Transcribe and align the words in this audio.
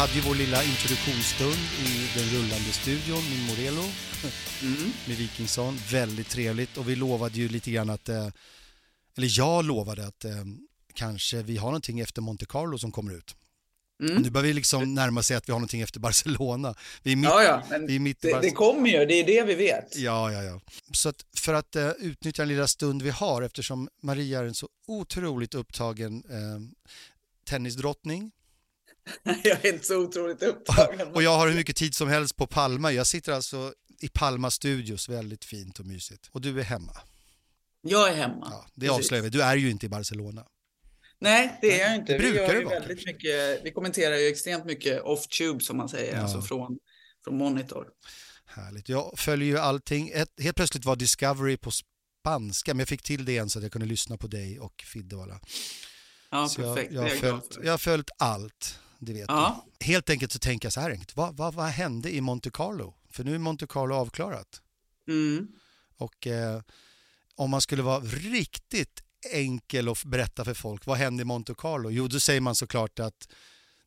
hade 0.00 0.12
ju 0.12 0.20
vår 0.20 0.34
lilla 0.34 0.64
introduktionsstund 0.64 1.62
i 1.86 2.18
den 2.18 2.24
rullande 2.24 2.72
studion 2.72 3.22
med 3.30 3.38
Morello, 3.48 3.84
mm. 4.62 4.92
med 5.08 5.16
Wikingsson. 5.16 5.78
Väldigt 5.90 6.28
trevligt 6.28 6.76
och 6.76 6.88
vi 6.88 6.96
lovade 6.96 7.38
ju 7.38 7.48
lite 7.48 7.70
grann 7.70 7.90
att, 7.90 8.08
eh, 8.08 8.28
eller 9.16 9.38
jag 9.38 9.64
lovade 9.64 10.06
att 10.06 10.24
eh, 10.24 10.32
kanske 10.94 11.42
vi 11.42 11.56
har 11.56 11.66
någonting 11.66 12.00
efter 12.00 12.22
Monte 12.22 12.46
Carlo 12.46 12.78
som 12.78 12.92
kommer 12.92 13.14
ut. 13.14 13.36
Mm. 14.02 14.22
Nu 14.22 14.30
börjar 14.30 14.46
vi 14.46 14.52
liksom 14.52 14.94
närma 14.94 15.22
sig 15.22 15.36
att 15.36 15.48
vi 15.48 15.52
har 15.52 15.58
någonting 15.58 15.80
efter 15.80 16.00
Barcelona. 16.00 16.74
Vi 17.02 17.12
är 17.12 17.16
mitt, 17.16 17.30
ja, 17.30 17.42
ja, 17.42 17.78
vi 17.86 17.96
är 17.96 18.00
mitt 18.00 18.20
det, 18.20 18.40
det 18.40 18.50
kommer 18.50 18.90
ju, 18.90 19.06
det 19.06 19.14
är 19.14 19.26
det 19.26 19.44
vi 19.44 19.54
vet. 19.54 19.96
Ja, 19.96 20.32
ja, 20.32 20.42
ja. 20.42 20.60
Så 20.92 21.08
att 21.08 21.24
för 21.36 21.54
att 21.54 21.76
uh, 21.76 21.90
utnyttja 21.98 22.42
den 22.42 22.48
lilla 22.48 22.68
stund 22.68 23.02
vi 23.02 23.10
har, 23.10 23.42
eftersom 23.42 23.88
Maria 24.02 24.40
är 24.40 24.44
en 24.44 24.54
så 24.54 24.68
otroligt 24.86 25.54
upptagen 25.54 26.24
uh, 26.30 26.60
tennisdrottning. 27.44 28.30
jag 29.44 29.64
är 29.64 29.72
inte 29.72 29.86
så 29.86 29.96
otroligt 29.96 30.42
upptagen. 30.42 31.08
och 31.14 31.22
jag 31.22 31.36
har 31.36 31.48
hur 31.48 31.54
mycket 31.54 31.76
tid 31.76 31.94
som 31.94 32.08
helst 32.08 32.36
på 32.36 32.46
Palma. 32.46 32.92
Jag 32.92 33.06
sitter 33.06 33.32
alltså 33.32 33.74
i 34.00 34.08
Palma 34.08 34.50
Studios, 34.50 35.08
väldigt 35.08 35.44
fint 35.44 35.78
och 35.78 35.86
mysigt. 35.86 36.28
Och 36.32 36.40
du 36.40 36.60
är 36.60 36.64
hemma. 36.64 36.96
Jag 37.82 38.08
är 38.08 38.14
hemma. 38.14 38.48
Ja, 38.50 38.66
det 38.74 38.88
avslöjar 38.88 39.22
vi. 39.22 39.30
Du 39.30 39.42
är 39.42 39.56
ju 39.56 39.70
inte 39.70 39.86
i 39.86 39.88
Barcelona. 39.88 40.46
Nej, 41.18 41.58
det 41.60 41.80
är 41.80 41.86
jag 41.86 41.96
inte. 41.96 42.12
Det 42.12 42.18
brukar 42.18 42.48
vi, 42.48 42.58
det 42.58 42.64
vara, 42.64 42.80
väldigt 42.80 43.06
mycket, 43.06 43.60
vi 43.64 43.70
kommenterar 43.70 44.16
ju 44.16 44.26
extremt 44.28 44.64
mycket 44.64 45.02
off-tube 45.02 45.60
som 45.60 45.76
man 45.76 45.88
säger, 45.88 46.14
ja. 46.14 46.22
alltså 46.22 46.42
från, 46.42 46.78
från 47.24 47.36
monitor. 47.36 47.86
Härligt. 48.46 48.88
Jag 48.88 49.18
följer 49.18 49.48
ju 49.48 49.58
allting. 49.58 50.10
Ett, 50.14 50.28
helt 50.40 50.56
plötsligt 50.56 50.84
var 50.84 50.96
Discovery 50.96 51.56
på 51.56 51.70
spanska, 51.70 52.74
men 52.74 52.78
jag 52.78 52.88
fick 52.88 53.02
till 53.02 53.24
det 53.24 53.32
igen 53.32 53.50
så 53.50 53.58
att 53.58 53.62
jag 53.62 53.72
kunde 53.72 53.86
lyssna 53.86 54.16
på 54.16 54.26
dig 54.26 54.60
och 54.60 54.84
Fiddevalla. 54.86 55.40
Ja, 56.30 56.48
så 56.48 56.62
perfekt. 56.62 56.92
Jag, 56.92 57.04
jag, 57.04 57.10
har 57.10 57.16
följt, 57.16 57.58
jag 57.62 57.72
har 57.72 57.78
följt 57.78 58.10
allt, 58.18 58.78
det 59.00 59.12
vet 59.12 59.24
ja. 59.28 59.66
du. 59.78 59.86
Helt 59.86 60.10
enkelt 60.10 60.32
så 60.32 60.38
tänker 60.38 60.66
jag 60.66 60.72
så 60.72 60.80
här 60.80 60.90
enkelt. 60.90 61.16
Vad, 61.16 61.36
vad, 61.36 61.54
vad 61.54 61.66
hände 61.66 62.14
i 62.14 62.20
Monte 62.20 62.50
Carlo? 62.50 62.94
För 63.10 63.24
nu 63.24 63.34
är 63.34 63.38
Monte 63.38 63.66
Carlo 63.66 63.94
avklarat. 63.94 64.62
Mm. 65.08 65.48
Och 65.96 66.26
eh, 66.26 66.60
om 67.34 67.50
man 67.50 67.60
skulle 67.60 67.82
vara 67.82 68.00
riktigt 68.00 69.02
enkel 69.32 69.88
att 69.88 70.04
berätta 70.04 70.44
för 70.44 70.54
folk. 70.54 70.86
Vad 70.86 70.98
hände 70.98 71.22
i 71.22 71.24
Monte 71.24 71.54
Carlo? 71.58 71.90
Jo, 71.90 72.08
då 72.08 72.20
säger 72.20 72.40
man 72.40 72.54
såklart 72.54 72.98
att 72.98 73.28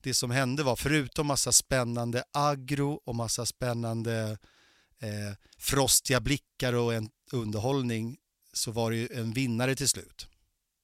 det 0.02 0.14
som 0.14 0.32
hände 0.32 0.64
var, 0.64 0.76
förutom 0.76 1.28
massa 1.28 1.52
spännande 1.52 2.24
agro 2.32 3.02
och 3.06 3.16
massa 3.16 3.46
spännande 3.46 4.38
eh, 5.00 5.38
frostiga 5.58 6.22
blickar 6.22 6.74
och 6.74 6.94
en 6.94 7.10
underhållning, 7.32 8.18
så 8.54 8.72
var 8.72 8.92
det 8.92 8.98
ju 8.98 9.08
en 9.14 9.34
vinnare 9.34 9.76
till 9.76 9.90
slut. 9.90 10.28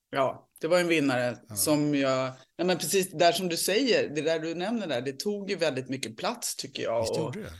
Ja, 0.09 0.49
det 0.61 0.67
var 0.67 0.79
en 0.79 0.87
vinnare 0.87 1.37
ja. 1.49 1.55
som 1.55 1.95
jag... 1.95 2.31
Nej, 2.57 2.67
men 2.67 2.77
precis 2.77 3.11
där 3.11 3.31
som 3.31 3.49
du 3.49 3.57
säger, 3.57 4.09
det 4.15 4.21
där 4.21 4.39
du 4.39 4.55
nämner 4.55 4.87
där, 4.87 5.01
det 5.01 5.19
tog 5.19 5.49
ju 5.49 5.55
väldigt 5.55 5.89
mycket 5.89 6.17
plats 6.17 6.55
tycker 6.55 6.83
jag. 6.83 7.01
Visst 7.01 7.17
gjorde 7.17 7.41
det 7.41 7.51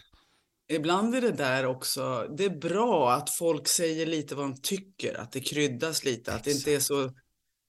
ibland 0.69 1.15
är 1.15 1.21
det 1.21 1.31
där 1.31 1.65
också, 1.65 2.27
det 2.37 2.45
är 2.45 2.49
bra 2.49 3.11
att 3.11 3.29
folk 3.29 3.67
säger 3.67 4.05
lite 4.05 4.35
vad 4.35 4.45
de 4.45 4.61
tycker, 4.61 5.19
att 5.19 5.31
det 5.31 5.39
kryddas 5.39 6.05
lite, 6.05 6.19
Exakt. 6.19 6.37
att 6.37 6.43
det 6.43 6.51
inte 6.51 6.75
är 6.75 6.79
så 6.79 7.03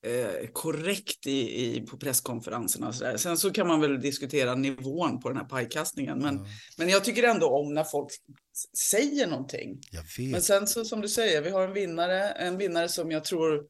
eh, 0.06 0.48
korrekt 0.52 1.26
i, 1.26 1.66
i, 1.66 1.80
på 1.80 1.96
presskonferenserna. 1.96 2.92
Så 2.92 3.04
där. 3.04 3.16
Sen 3.16 3.36
så 3.36 3.50
kan 3.50 3.66
man 3.66 3.80
väl 3.80 4.00
diskutera 4.00 4.54
nivån 4.54 5.20
på 5.20 5.28
den 5.28 5.38
här 5.38 5.44
pajkastningen, 5.44 6.18
men, 6.18 6.36
ja. 6.36 6.46
men 6.78 6.88
jag 6.88 7.04
tycker 7.04 7.22
ändå 7.22 7.46
om 7.46 7.74
när 7.74 7.84
folk 7.84 8.08
säger 8.78 9.26
någonting. 9.26 9.80
Men 10.32 10.42
sen 10.42 10.66
så 10.66 10.84
som 10.84 11.00
du 11.00 11.08
säger, 11.08 11.42
vi 11.42 11.50
har 11.50 11.62
en 11.62 11.72
vinnare, 11.72 12.30
en 12.30 12.58
vinnare 12.58 12.88
som 12.88 13.10
jag 13.10 13.24
tror 13.24 13.64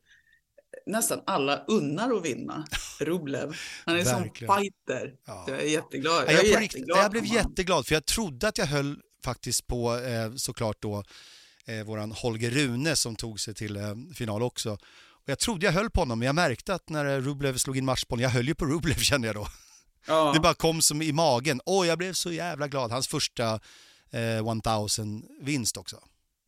nästan 0.86 1.20
alla 1.26 1.64
unnar 1.68 2.16
att 2.16 2.24
vinna, 2.24 2.66
Rublev. 3.00 3.56
Han 3.84 3.96
är 3.96 4.04
som 4.04 4.22
fighter. 4.22 5.14
Ja. 5.26 5.44
Jag 5.48 5.60
är 5.60 5.66
jätteglad. 5.66 6.24
Jag, 6.26 6.32
jag, 6.32 6.44
är 6.44 6.60
jätteglad 6.60 6.98
jag 6.98 7.10
blev 7.10 7.26
jätteglad 7.26 7.86
för 7.86 7.94
jag 7.94 8.04
trodde 8.06 8.48
att 8.48 8.58
jag 8.58 8.66
höll 8.66 9.00
faktiskt 9.24 9.66
på 9.66 9.96
eh, 9.96 10.34
såklart 10.34 10.76
då 10.80 11.04
eh, 11.66 11.84
våran 11.84 12.12
Holger 12.12 12.50
Rune 12.50 12.96
som 12.96 13.16
tog 13.16 13.40
sig 13.40 13.54
till 13.54 13.76
eh, 13.76 13.94
final 14.14 14.42
också. 14.42 14.78
Och 15.22 15.28
jag 15.28 15.38
trodde 15.38 15.66
jag 15.66 15.72
höll 15.72 15.90
på 15.90 16.00
honom, 16.00 16.18
men 16.18 16.26
jag 16.26 16.34
märkte 16.34 16.74
att 16.74 16.88
när 16.88 17.20
Rublev 17.20 17.56
slog 17.56 17.76
in 17.76 17.84
matchbollen, 17.84 18.22
jag 18.22 18.30
höll 18.30 18.48
ju 18.48 18.54
på 18.54 18.66
Rublev 18.66 18.94
kände 18.98 19.26
jag 19.26 19.36
då. 19.36 19.46
Ja. 20.06 20.32
Det 20.34 20.40
bara 20.40 20.54
kom 20.54 20.82
som 20.82 21.02
i 21.02 21.12
magen. 21.12 21.60
Åh, 21.66 21.86
jag 21.86 21.98
blev 21.98 22.12
så 22.12 22.32
jävla 22.32 22.68
glad. 22.68 22.90
Hans 22.90 23.08
första 23.08 23.60
eh, 24.10 24.18
1000-vinst 24.18 25.76
också. 25.76 25.96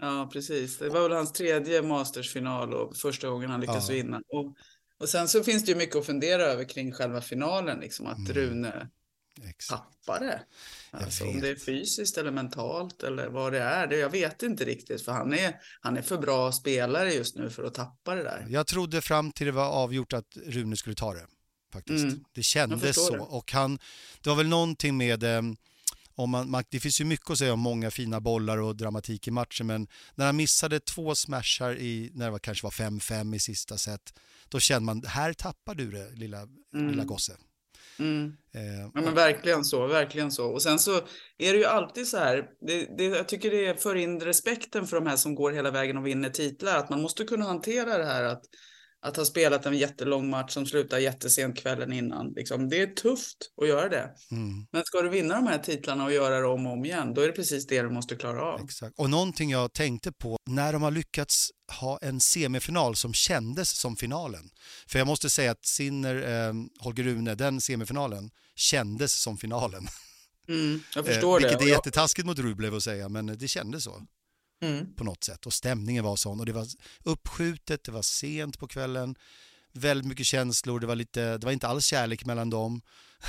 Ja, 0.03 0.31
precis. 0.33 0.79
Det 0.79 0.89
var 0.89 1.03
väl 1.03 1.13
hans 1.13 1.33
tredje 1.33 1.83
Masters-final 1.83 2.75
och 2.75 2.97
första 2.97 3.29
gången 3.29 3.51
han 3.51 3.61
lyckades 3.61 3.89
ja. 3.89 3.95
vinna. 3.95 4.23
Och, 4.29 4.57
och 4.99 5.09
sen 5.09 5.29
så 5.29 5.45
finns 5.45 5.65
det 5.65 5.73
ju 5.73 5.79
mycket 5.79 5.97
att 5.97 6.07
fundera 6.07 6.43
över 6.43 6.65
kring 6.65 6.93
själva 6.93 7.21
finalen, 7.21 7.81
liksom 7.81 8.07
att 8.07 8.19
mm. 8.19 8.33
Rune 8.33 8.89
Exakt. 9.49 9.83
tappade. 10.05 10.43
Alltså, 10.91 11.25
om 11.25 11.41
det 11.41 11.49
är 11.49 11.57
fysiskt 11.57 12.19
eller 12.19 12.31
mentalt 12.31 13.03
eller 13.03 13.29
vad 13.29 13.53
det 13.53 13.61
är, 13.61 13.87
det, 13.87 13.97
jag 13.97 14.11
vet 14.11 14.43
inte 14.43 14.65
riktigt. 14.65 15.05
För 15.05 15.13
han 15.13 15.35
är, 15.35 15.61
han 15.81 15.97
är 15.97 16.03
för 16.03 16.19
bra 16.19 16.53
spelare 16.53 17.13
just 17.13 17.37
nu 17.37 17.51
för 17.51 17.65
att 17.65 17.75
tappa 17.75 18.15
det 18.15 18.23
där. 18.23 18.47
Jag 18.49 18.67
trodde 18.67 19.01
fram 19.01 19.33
till 19.33 19.47
det 19.47 19.53
var 19.53 19.67
avgjort 19.67 20.13
att 20.13 20.37
Rune 20.47 20.77
skulle 20.77 20.95
ta 20.95 21.15
det. 21.15 21.27
Faktiskt. 21.73 22.05
Mm. 22.05 22.25
Det 22.33 22.43
kändes 22.43 23.07
så. 23.07 23.13
Det. 23.13 23.19
Och 23.21 23.53
han, 23.53 23.79
det 24.21 24.31
var 24.31 24.37
väl 24.37 24.49
någonting 24.49 24.97
med 24.97 25.23
eh, 25.23 25.43
om 26.15 26.31
man, 26.31 26.65
det 26.71 26.81
finns 26.81 27.01
ju 27.01 27.05
mycket 27.05 27.31
att 27.31 27.39
säga 27.39 27.53
om 27.53 27.61
många 27.61 27.91
fina 27.91 28.21
bollar 28.21 28.59
och 28.59 28.77
dramatik 28.77 29.29
i 29.29 29.31
matchen, 29.31 29.67
men 29.67 29.89
när 30.15 30.27
han 30.27 30.37
missade 30.37 30.81
två 30.81 31.15
smashar 31.15 31.77
i, 31.77 32.11
när 32.15 32.25
det 32.25 32.31
var, 32.31 32.39
kanske 32.39 32.67
var 32.67 32.71
5-5 32.71 33.35
i 33.35 33.39
sista 33.39 33.79
set, 33.79 34.15
då 34.49 34.61
kände 34.61 34.87
man, 34.87 35.03
här 35.07 35.33
tappar 35.33 35.75
du 35.75 35.91
det, 35.91 36.11
lilla, 36.11 36.43
mm. 36.75 36.91
lilla 36.91 37.05
gosse. 37.05 37.37
Mm. 37.99 38.37
Eh, 38.55 38.91
ja, 38.95 39.01
men 39.01 39.15
verkligen 39.15 39.65
så, 39.65 39.87
verkligen 39.87 40.33
så. 40.33 40.47
Och 40.47 40.63
sen 40.63 40.79
så 40.79 40.97
är 41.39 41.53
det 41.53 41.59
ju 41.59 41.65
alltid 41.65 42.09
så 42.09 42.19
här, 42.19 42.47
det, 42.67 42.97
det, 42.99 43.05
jag 43.05 43.29
tycker 43.29 43.51
det 43.51 43.83
för 43.83 43.95
in 43.95 44.21
respekten 44.21 44.87
för 44.87 44.97
de 44.97 45.07
här 45.07 45.17
som 45.17 45.35
går 45.35 45.53
hela 45.53 45.71
vägen 45.71 45.97
och 45.97 46.07
vinner 46.07 46.31
titlar, 46.31 46.77
att 46.79 46.91
man 46.91 47.03
måste 47.03 47.25
kunna 47.25 47.45
hantera 47.45 47.99
det 47.99 48.05
här 48.05 48.25
att 48.25 48.43
att 49.03 49.17
ha 49.17 49.25
spelat 49.25 49.67
en 49.67 49.79
jättelång 49.79 50.31
match 50.31 50.53
som 50.53 50.67
slutar 50.67 50.99
jättesent 50.99 51.59
kvällen 51.59 51.93
innan. 51.93 52.33
Liksom, 52.33 52.69
det 52.69 52.83
är 52.83 52.87
tufft 52.87 53.37
att 53.63 53.69
göra 53.69 53.89
det. 53.89 54.11
Mm. 54.31 54.67
Men 54.73 54.85
ska 54.85 55.03
du 55.03 55.09
vinna 55.09 55.35
de 55.35 55.47
här 55.47 55.59
titlarna 55.59 56.05
och 56.05 56.13
göra 56.13 56.41
det 56.41 56.47
om 56.47 56.67
och 56.67 56.73
om 56.73 56.85
igen, 56.85 57.15
då 57.15 57.21
är 57.21 57.27
det 57.27 57.33
precis 57.33 57.67
det 57.67 57.83
du 57.83 57.91
måste 57.91 58.17
klara 58.17 58.43
av. 58.43 58.61
Exakt. 58.65 58.99
Och 58.99 59.11
någonting 59.11 59.51
jag 59.51 59.73
tänkte 59.73 60.13
på, 60.13 60.37
när 60.47 60.73
de 60.73 60.83
har 60.83 60.91
lyckats 60.91 61.51
ha 61.81 61.99
en 62.03 62.21
semifinal 62.21 62.97
som 62.97 63.15
kändes 63.15 63.71
som 63.71 63.97
finalen. 63.97 64.51
För 64.87 64.99
jag 64.99 65.07
måste 65.07 65.31
säga 65.31 65.51
att 65.51 65.67
Sinner, 65.67 66.49
eh, 66.49 66.55
Holger 66.81 67.05
Rune, 67.05 67.35
den 67.35 67.61
semifinalen 67.61 68.31
kändes 68.55 69.13
som 69.13 69.39
finalen. 69.39 69.87
Mm, 70.49 70.81
jag 70.95 71.07
förstår 71.07 71.37
eh, 71.37 71.43
vilket 71.43 71.59
det. 71.59 71.65
är 71.65 71.69
jättetaskigt 71.69 72.27
mot 72.27 72.39
Rublev 72.39 72.75
att 72.75 72.83
säga, 72.83 73.09
men 73.09 73.27
det 73.27 73.49
kändes 73.49 73.85
så 73.85 74.07
mm. 74.63 74.95
på 74.95 75.05
något 75.05 75.25
sätt. 75.25 75.47
Och 75.47 75.53
stämningen 75.53 76.05
var 76.05 76.17
sån 76.17 76.41
och 76.41 76.47
det 76.47 76.53
var 76.53 76.67
uppskjutet, 77.03 77.85
det 77.85 77.93
var 77.93 78.03
sent 78.03 78.59
på 78.59 78.69
kvällen, 78.69 79.15
väldigt 79.73 80.07
mycket 80.07 80.27
känslor, 80.27 80.81
det 80.81 80.87
var, 80.87 80.97
lite, 80.97 81.39
det 81.39 81.45
var 81.45 81.53
inte 81.53 81.69
alls 81.69 81.85
kärlek 81.85 82.25
mellan 82.25 82.51
dem 82.51 82.83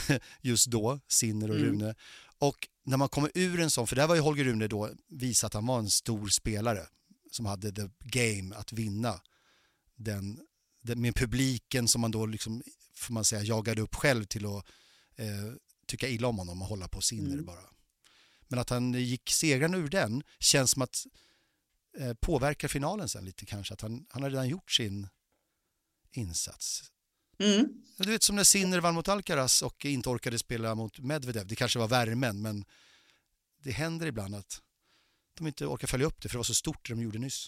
just 0.42 0.68
då, 0.68 1.00
Sinner 1.08 1.50
och 1.50 1.56
mm. 1.56 1.68
Rune. 1.68 1.96
Och 2.38 2.68
när 2.86 2.98
man 2.98 3.10
kommer 3.10 3.32
ur 3.34 3.60
en 3.60 3.72
sån, 3.72 3.88
för 3.88 3.96
där 3.96 4.08
var 4.08 4.16
ju 4.16 4.22
Holger 4.22 4.44
Rune 4.44 4.68
då 4.68 4.90
visat 5.08 5.48
att 5.48 5.54
han 5.54 5.66
var 5.66 5.80
en 5.80 5.90
stor 5.90 6.28
spelare 6.28 6.88
som 7.32 7.46
hade 7.46 7.72
the 7.72 7.90
game 8.00 8.56
att 8.56 8.74
vinna 8.74 9.22
den, 9.96 10.40
den 10.82 11.02
med 11.02 11.16
publiken 11.16 11.88
som 11.88 12.02
man 12.02 12.12
då 12.12 12.26
liksom, 12.26 12.64
får 12.96 13.14
man 13.14 13.26
säga, 13.26 13.44
jagade 13.44 13.82
upp 13.82 13.96
själv 13.96 14.24
till 14.24 14.46
att 14.46 14.66
eh, 15.16 15.54
tycka 15.88 16.10
illa 16.10 16.28
om 16.28 16.38
honom 16.38 16.62
och 16.62 16.68
hålla 16.68 16.88
på 16.88 17.02
Sinner 17.02 17.34
mm. 17.34 17.46
bara. 17.46 17.64
Men 18.54 18.60
att 18.60 18.70
han 18.70 18.94
gick 18.94 19.30
segrande 19.30 19.78
ur 19.78 19.88
den 19.88 20.24
känns 20.40 20.72
som 20.72 20.82
att 20.82 21.06
eh, 21.98 22.14
påverkar 22.14 22.68
finalen 22.68 23.10
sen 23.10 23.26
lite 23.26 23.46
kanske. 23.46 23.74
Att 23.74 23.82
han, 23.82 24.06
han 24.10 24.24
har 24.24 24.30
redan 24.30 24.50
gjort 24.50 24.72
sin 24.72 25.08
insats. 26.12 26.84
Mm. 27.40 27.68
Du 27.98 28.12
vet 28.12 28.24
som 28.24 28.36
när 28.36 28.44
Sinner 28.44 28.80
vann 28.80 28.96
mot 28.96 29.08
Alcaraz 29.08 29.62
och 29.62 29.86
inte 29.86 30.10
orkade 30.10 30.40
spela 30.40 30.76
mot 30.76 31.00
Medvedev. 31.00 31.48
Det 31.48 31.56
kanske 31.56 31.80
var 31.80 31.88
värmen 31.88 32.42
men 32.42 32.66
det 33.64 33.72
händer 33.72 34.08
ibland 34.08 34.36
att 34.36 34.62
de 35.38 35.48
inte 35.48 35.66
orkar 35.66 35.88
följa 35.88 36.08
upp 36.08 36.22
det 36.22 36.30
för 36.30 36.34
det 36.34 36.40
var 36.40 36.44
så 36.44 36.54
stort 36.54 36.88
det 36.88 36.94
de 36.94 37.02
gjorde 37.02 37.20
nyss. 37.20 37.48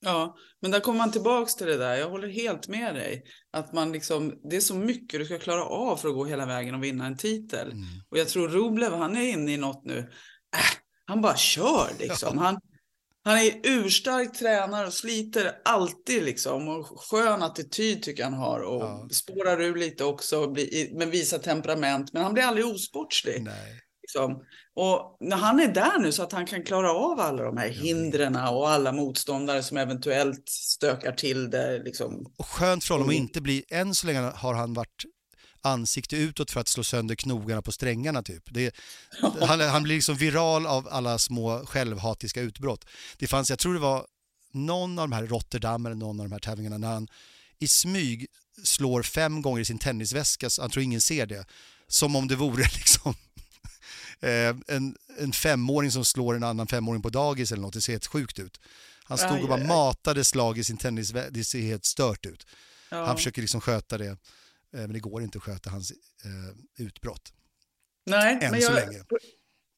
Ja, 0.00 0.36
men 0.60 0.70
där 0.70 0.80
kommer 0.80 0.98
man 0.98 1.12
tillbaks 1.12 1.54
till 1.54 1.66
det 1.66 1.76
där. 1.76 1.94
Jag 1.94 2.10
håller 2.10 2.28
helt 2.28 2.68
med 2.68 2.94
dig. 2.94 3.24
Att 3.50 3.72
man 3.72 3.92
liksom, 3.92 4.40
det 4.50 4.56
är 4.56 4.60
så 4.60 4.74
mycket 4.74 5.20
du 5.20 5.26
ska 5.26 5.38
klara 5.38 5.64
av 5.64 5.96
för 5.96 6.08
att 6.08 6.14
gå 6.14 6.24
hela 6.24 6.46
vägen 6.46 6.74
och 6.74 6.84
vinna 6.84 7.06
en 7.06 7.16
titel. 7.16 7.72
Mm. 7.72 7.84
Och 8.08 8.18
jag 8.18 8.28
tror 8.28 8.48
Rublev, 8.48 8.92
han 8.92 9.16
är 9.16 9.32
inne 9.32 9.52
i 9.52 9.56
något 9.56 9.84
nu. 9.84 10.10
Han 11.06 11.20
bara 11.20 11.36
kör 11.36 11.90
liksom. 11.98 12.38
Han, 12.38 12.58
han 13.24 13.38
är 13.38 13.60
urstark 13.62 14.38
tränare 14.38 14.86
och 14.86 14.92
sliter 14.92 15.52
alltid 15.64 16.22
liksom. 16.22 16.68
Och 16.68 17.00
skön 17.00 17.42
attityd 17.42 18.02
tycker 18.02 18.24
han 18.24 18.34
har. 18.34 18.60
Och 18.60 18.82
ja. 18.82 19.08
spårar 19.12 19.60
ur 19.62 19.76
lite 19.76 20.04
också, 20.04 20.54
men 20.92 21.10
visar 21.10 21.38
temperament. 21.38 22.12
Men 22.12 22.22
han 22.22 22.34
blir 22.34 22.44
aldrig 22.44 22.66
osportslig. 22.66 23.42
Nej. 23.42 23.80
Liksom. 24.02 24.42
Och 24.74 25.16
när 25.20 25.36
han 25.36 25.60
är 25.60 25.68
där 25.68 25.98
nu 25.98 26.12
så 26.12 26.22
att 26.22 26.32
han 26.32 26.46
kan 26.46 26.62
klara 26.62 26.92
av 26.92 27.20
alla 27.20 27.42
de 27.42 27.56
här 27.56 27.68
hindren 27.68 28.36
och 28.36 28.70
alla 28.70 28.92
motståndare 28.92 29.62
som 29.62 29.76
eventuellt 29.76 30.48
stökar 30.48 31.12
till 31.12 31.50
det. 31.50 31.82
Liksom. 31.84 32.32
Och 32.38 32.46
skönt 32.46 32.84
för 32.84 32.94
honom 32.94 33.08
att 33.08 33.14
inte 33.14 33.40
bli, 33.40 33.64
än 33.68 33.94
så 33.94 34.06
länge 34.06 34.20
har 34.20 34.54
han 34.54 34.74
varit 34.74 35.04
ansikte 35.66 36.16
utåt 36.16 36.50
för 36.50 36.60
att 36.60 36.68
slå 36.68 36.84
sönder 36.84 37.14
knogarna 37.14 37.62
på 37.62 37.72
strängarna 37.72 38.22
typ. 38.22 38.42
Det, 38.46 38.74
han, 39.40 39.60
han 39.60 39.82
blir 39.82 39.94
liksom 39.94 40.16
viral 40.16 40.66
av 40.66 40.88
alla 40.90 41.18
små 41.18 41.66
självhatiska 41.66 42.40
utbrott. 42.40 42.84
Det 43.16 43.26
fanns, 43.26 43.50
jag 43.50 43.58
tror 43.58 43.74
det 43.74 43.80
var 43.80 44.06
någon 44.52 44.98
av 44.98 45.08
de 45.08 45.14
här 45.14 45.26
Rotterdam 45.26 45.86
eller 45.86 45.96
någon 45.96 46.20
av 46.20 46.26
de 46.26 46.32
här 46.32 46.40
tävlingarna 46.40 46.78
när 46.78 46.92
han 46.92 47.08
i 47.58 47.68
smyg 47.68 48.26
slår 48.62 49.02
fem 49.02 49.42
gånger 49.42 49.60
i 49.60 49.64
sin 49.64 49.78
tennisväska 49.78 50.50
så 50.50 50.62
han 50.62 50.70
tror 50.70 50.82
ingen 50.82 51.00
ser 51.00 51.26
det. 51.26 51.46
Som 51.88 52.16
om 52.16 52.28
det 52.28 52.36
vore 52.36 52.62
liksom 52.74 53.14
eh, 54.20 54.56
en, 54.76 54.96
en 55.18 55.32
femåring 55.32 55.90
som 55.90 56.04
slår 56.04 56.34
en 56.34 56.44
annan 56.44 56.66
femåring 56.66 57.02
på 57.02 57.08
dagis 57.08 57.52
eller 57.52 57.62
något. 57.62 57.74
Det 57.74 57.80
ser 57.80 57.92
helt 57.92 58.06
sjukt 58.06 58.38
ut. 58.38 58.60
Han 59.04 59.18
stod 59.18 59.42
och 59.42 59.48
bara 59.48 59.64
matade 59.64 60.24
slag 60.24 60.58
i 60.58 60.64
sin 60.64 60.76
tennisväska. 60.76 61.30
Det 61.30 61.44
ser 61.44 61.60
helt 61.60 61.84
stört 61.84 62.26
ut. 62.26 62.46
Ja. 62.90 63.06
Han 63.06 63.16
försöker 63.16 63.42
liksom 63.42 63.60
sköta 63.60 63.98
det, 63.98 64.16
men 64.80 64.92
det 64.92 65.00
går 65.00 65.22
inte 65.22 65.38
att 65.38 65.44
sköta 65.44 65.70
hans 65.70 65.90
eh, 65.90 66.84
utbrott. 66.84 67.32
Nej, 68.06 68.38
Än 68.42 68.50
men 68.50 68.62
så 68.62 68.72
jag, 68.72 68.74
länge. 68.74 69.02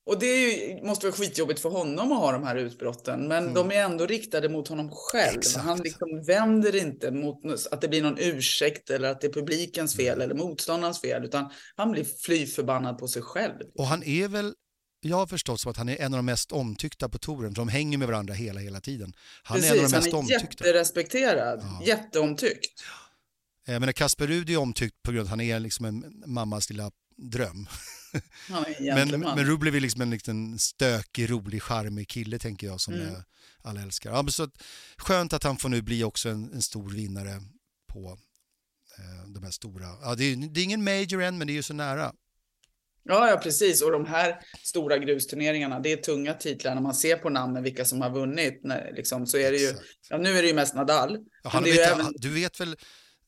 Och 0.06 0.18
det 0.18 0.26
ju, 0.26 0.82
måste 0.82 1.06
vara 1.06 1.16
skitjobbigt 1.16 1.60
för 1.60 1.68
honom 1.68 2.12
att 2.12 2.18
ha 2.18 2.32
de 2.32 2.44
här 2.44 2.56
utbrotten, 2.56 3.28
men 3.28 3.42
mm. 3.42 3.54
de 3.54 3.70
är 3.72 3.84
ändå 3.84 4.06
riktade 4.06 4.48
mot 4.48 4.68
honom 4.68 4.90
själv. 4.92 5.38
Exakt. 5.38 5.64
Han 5.64 5.78
liksom 5.78 6.24
vänder 6.26 6.76
inte 6.76 7.10
mot 7.10 7.66
att 7.70 7.80
det 7.80 7.88
blir 7.88 8.02
någon 8.02 8.18
ursäkt 8.18 8.90
eller 8.90 9.10
att 9.10 9.20
det 9.20 9.26
är 9.26 9.32
publikens 9.32 9.96
fel 9.96 10.14
mm. 10.14 10.20
eller 10.20 10.34
motståndarens 10.34 11.00
fel, 11.00 11.24
utan 11.24 11.50
han 11.76 11.90
blir 11.90 12.04
fly 12.04 12.46
förbannad 12.46 12.98
på 12.98 13.08
sig 13.08 13.22
själv. 13.22 13.54
Och 13.74 13.86
han 13.86 14.02
är 14.02 14.28
väl, 14.28 14.54
jag 15.00 15.16
har 15.16 15.26
förstått 15.26 15.60
som 15.60 15.70
att 15.70 15.76
han 15.76 15.88
är 15.88 16.00
en 16.00 16.14
av 16.14 16.18
de 16.18 16.26
mest 16.26 16.52
omtyckta 16.52 17.08
på 17.08 17.18
touren, 17.18 17.54
för 17.54 17.60
de 17.60 17.68
hänger 17.68 17.98
med 17.98 18.08
varandra 18.08 18.34
hela, 18.34 18.60
hela 18.60 18.80
tiden. 18.80 19.12
Han 19.42 19.56
Precis, 19.56 19.72
är 19.72 19.78
en 19.78 19.84
av 19.84 19.90
de 19.90 19.96
mest 19.96 20.04
mest 20.04 20.14
han 20.14 20.20
är 20.20 20.36
omtyckta. 20.36 20.64
jätterespekterad, 20.64 21.60
ja. 21.62 21.86
jätteomtyckt. 21.86 22.82
Jag 23.72 23.80
menar, 23.80 23.92
Kasper 23.92 24.26
Rud 24.26 24.50
är 24.50 24.56
omtyckt 24.56 25.02
på 25.02 25.12
grund 25.12 25.20
av 25.20 25.26
att 25.26 25.30
han 25.30 25.40
är 25.40 25.60
liksom 25.60 25.84
en 25.84 26.22
mammas 26.26 26.70
lilla 26.70 26.90
dröm. 27.16 27.68
men, 28.78 29.08
men 29.20 29.44
Rublev 29.44 29.76
är 29.76 29.80
liksom 29.80 30.00
en 30.00 30.10
liten 30.10 30.58
stökig, 30.58 31.30
rolig, 31.30 31.62
charmig 31.62 32.08
kille 32.08 32.38
tänker 32.38 32.66
jag 32.66 32.80
som 32.80 32.94
mm. 32.94 33.14
alla 33.62 33.82
älskar. 33.82 34.10
Ja, 34.10 34.26
så 34.28 34.48
skönt 34.96 35.32
att 35.32 35.44
han 35.44 35.56
får 35.56 35.68
nu 35.68 35.82
bli 35.82 36.04
också 36.04 36.28
en, 36.28 36.52
en 36.52 36.62
stor 36.62 36.90
vinnare 36.90 37.42
på 37.92 38.18
eh, 38.98 39.28
de 39.34 39.42
här 39.42 39.50
stora. 39.50 39.86
Ja, 40.02 40.14
det, 40.14 40.24
är, 40.24 40.36
det 40.36 40.60
är 40.60 40.64
ingen 40.64 40.84
major 40.84 41.22
än, 41.22 41.38
men 41.38 41.46
det 41.46 41.52
är 41.52 41.54
ju 41.54 41.62
så 41.62 41.74
nära. 41.74 42.12
Ja, 43.02 43.30
ja, 43.30 43.36
precis. 43.36 43.82
Och 43.82 43.92
de 43.92 44.06
här 44.06 44.40
stora 44.62 44.98
grusturneringarna, 44.98 45.80
det 45.80 45.92
är 45.92 45.96
tunga 45.96 46.34
titlar. 46.34 46.74
När 46.74 46.82
man 46.82 46.94
ser 46.94 47.16
på 47.16 47.30
namnen 47.30 47.62
vilka 47.62 47.84
som 47.84 48.00
har 48.00 48.10
vunnit, 48.10 48.60
när, 48.64 48.92
liksom, 48.96 49.26
så 49.26 49.38
är 49.38 49.52
det 49.52 49.58
ju, 49.58 49.74
ja, 50.08 50.18
nu 50.18 50.38
är 50.38 50.42
det 50.42 50.48
ju 50.48 50.54
mest 50.54 50.74
Nadal. 50.74 51.18
Ja, 51.42 51.50
han 51.50 51.64
vet, 51.64 51.92
även... 51.92 52.12
Du 52.16 52.28
vet 52.28 52.60
väl 52.60 52.76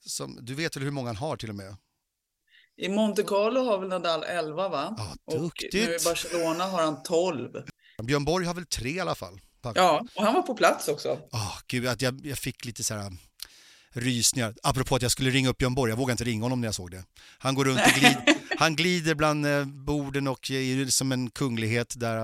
som, 0.01 0.39
du 0.43 0.55
vet 0.55 0.77
väl 0.77 0.85
hur 0.85 0.91
många 0.91 1.09
han 1.09 1.17
har 1.17 1.37
till 1.37 1.49
och 1.49 1.55
med? 1.55 1.77
I 2.77 2.89
Monte 2.89 3.23
Carlo 3.23 3.65
har 3.65 3.79
väl 3.79 3.89
Nadal 3.89 4.23
11 4.23 4.69
va? 4.69 4.95
Ja, 5.27 5.39
duktigt. 5.39 5.75
Och 5.75 5.81
nu 5.81 5.95
i 5.95 5.99
Barcelona 6.05 6.65
har 6.65 6.83
han 6.83 7.03
12. 7.03 7.51
Björn 8.03 8.25
Borg 8.25 8.47
har 8.47 8.55
väl 8.55 8.67
tre 8.67 8.91
i 8.91 9.01
alla 9.01 9.15
fall. 9.15 9.41
Ja, 9.63 10.07
och 10.15 10.25
han 10.25 10.35
var 10.35 10.43
på 10.43 10.55
plats 10.55 10.89
också. 10.89 11.09
Oh, 11.33 11.59
gud, 11.67 11.87
att 11.87 12.03
jag, 12.03 12.27
jag 12.27 12.39
fick 12.39 12.65
lite 12.65 12.85
så 12.85 12.95
här 12.95 13.13
rysningar. 13.93 14.55
Apropå 14.63 14.97
att 14.97 15.03
jag 15.03 15.11
skulle 15.11 15.31
ringa 15.31 15.49
upp 15.49 15.59
Björn 15.59 15.75
Borg, 15.75 15.91
jag 15.91 15.97
vågade 15.97 16.13
inte 16.13 16.25
ringa 16.25 16.45
honom 16.45 16.61
när 16.61 16.69
jag 16.69 16.75
såg 16.75 16.91
det. 16.91 17.05
Han 17.39 17.55
går 17.55 17.65
runt 17.65 17.81
och 17.87 17.93
glider, 17.93 18.25
han 18.59 18.77
glider 18.77 19.15
bland 19.15 19.47
eh, 19.47 19.65
borden 19.65 20.29
och 20.29 20.51
är 20.51 20.87
som 20.87 21.13
en 21.13 21.31
kunglighet 21.31 21.95
där. 21.97 22.17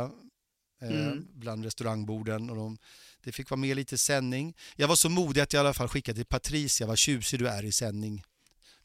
Eh, 0.82 0.88
mm. 0.88 1.26
Bland 1.34 1.64
restaurangborden. 1.64 2.50
Och 2.50 2.56
de, 2.56 2.78
det 3.26 3.32
fick 3.32 3.50
vara 3.50 3.60
med 3.60 3.76
lite 3.76 3.98
sändning. 3.98 4.56
Jag 4.76 4.88
var 4.88 4.96
så 4.96 5.08
modig 5.08 5.40
att 5.40 5.52
jag 5.52 5.60
i 5.60 5.64
alla 5.64 5.74
fall 5.74 5.88
skickade 5.88 6.16
till 6.16 6.26
Patricia 6.26 6.86
vad 6.86 6.98
tjusig 6.98 7.38
du 7.38 7.48
är 7.48 7.64
i 7.64 7.72
sändning. 7.72 8.22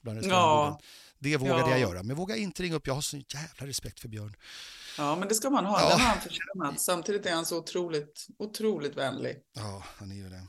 Bland 0.01 0.25
ja. 0.25 0.79
Det 1.19 1.37
vågade 1.37 1.59
ja. 1.59 1.69
jag 1.69 1.79
göra, 1.79 1.97
men 1.97 2.09
jag 2.09 2.15
vågar 2.15 2.35
inte 2.35 2.63
ringa 2.63 2.75
upp. 2.75 2.87
Jag 2.87 2.93
har 2.93 3.01
så 3.01 3.17
jävla 3.17 3.67
respekt 3.67 3.99
för 3.99 4.07
Björn. 4.07 4.35
Ja, 4.97 5.15
men 5.15 5.27
det 5.27 5.35
ska 5.35 5.49
man 5.49 5.65
ha. 5.65 5.81
Ja. 5.81 5.89
Den 5.89 5.99
har 5.99 6.07
han 6.07 6.21
förtjänat. 6.21 6.81
Samtidigt 6.81 7.25
är 7.25 7.33
han 7.33 7.45
så 7.45 7.57
otroligt, 7.57 8.27
otroligt 8.37 8.97
vänlig. 8.97 9.37
Ja, 9.53 9.83
han 9.97 10.11
är 10.11 10.15
ju 10.15 10.29
det. 10.29 10.43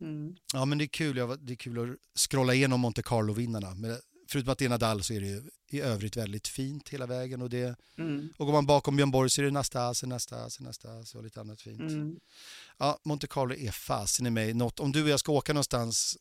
Mm. 0.00 0.36
Ja, 0.52 0.64
men 0.64 0.78
det 0.78 0.84
är 0.84 0.86
kul. 0.86 1.16
Det 1.16 1.52
är 1.52 1.56
kul 1.56 1.78
att 1.92 2.20
scrolla 2.20 2.54
igenom 2.54 2.80
Monte 2.80 3.02
Carlo-vinnarna. 3.02 3.98
Förutom 4.28 4.52
att 4.52 4.58
det 4.58 4.64
är 4.64 4.68
Nadal 4.68 5.02
så 5.02 5.12
är 5.14 5.20
det 5.20 5.42
i 5.74 5.80
övrigt 5.80 6.16
väldigt 6.16 6.48
fint 6.48 6.88
hela 6.88 7.06
vägen. 7.06 7.42
Och, 7.42 7.50
det, 7.50 7.76
mm. 7.98 8.28
och 8.36 8.46
går 8.46 8.52
man 8.52 8.66
bakom 8.66 8.96
Björn 8.96 9.10
Borg 9.10 9.30
så 9.30 9.40
är 9.40 9.44
det 9.44 9.50
Nastase, 9.50 10.06
Nastase, 10.06 10.62
Nastase 10.62 11.18
och 11.18 11.24
lite 11.24 11.40
annat 11.40 11.60
fint. 11.60 11.80
Mm. 11.80 12.20
Ja, 12.78 12.98
Monte 13.04 13.26
Carlo 13.26 13.54
är 13.54 13.70
fasen 13.70 14.26
i 14.26 14.30
mig 14.30 14.54
något. 14.54 14.80
Om 14.80 14.92
du 14.92 15.02
och 15.02 15.08
jag 15.08 15.20
ska 15.20 15.32
åka 15.32 15.52
någonstans 15.52 16.18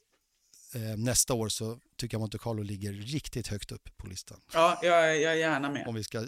eh, 0.74 0.98
nästa 0.98 1.34
år 1.34 1.50
så 1.50 1.80
tycker 1.96 2.16
jag 2.16 2.20
Monte 2.20 2.38
Carlo 2.38 2.64
ligger 2.64 2.94
riktigt 2.94 3.48
högt 3.48 3.72
upp 3.72 3.98
på 3.98 4.08
listan. 4.08 4.42
Ja, 4.54 4.80
jag, 4.82 5.22
jag 5.22 5.32
är 5.32 5.38
gärna 5.38 5.72
med. 5.72 5.88
Om 5.88 5.96
vi 5.96 6.04
ska 6.04 6.28